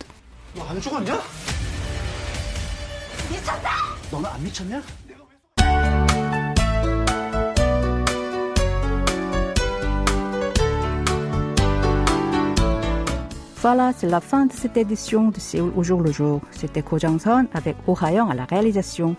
Voilà, 13.61 13.93
c'est 13.97 14.07
la 14.07 14.21
fin 14.21 14.47
de 14.47 14.53
cette 14.53 14.77
édition 14.77 15.31
de 15.31 15.41
Séoul 15.41 15.73
au 15.77 15.83
jour 15.83 16.01
le 16.01 16.13
jour. 16.13 16.41
C'était 16.53 16.81
Ko 16.81 16.97
Jang-son 16.97 17.49
avec 17.53 17.75
Oh 17.89 17.97
à 18.01 18.35
la 18.35 18.45
réalisation. 18.45 19.17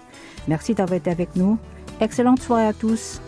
Merci 0.47 0.73
d'avoir 0.73 0.95
été 0.95 1.11
avec 1.11 1.35
nous. 1.35 1.57
Excellente 1.99 2.41
soirée 2.41 2.67
à 2.67 2.73
tous. 2.73 3.19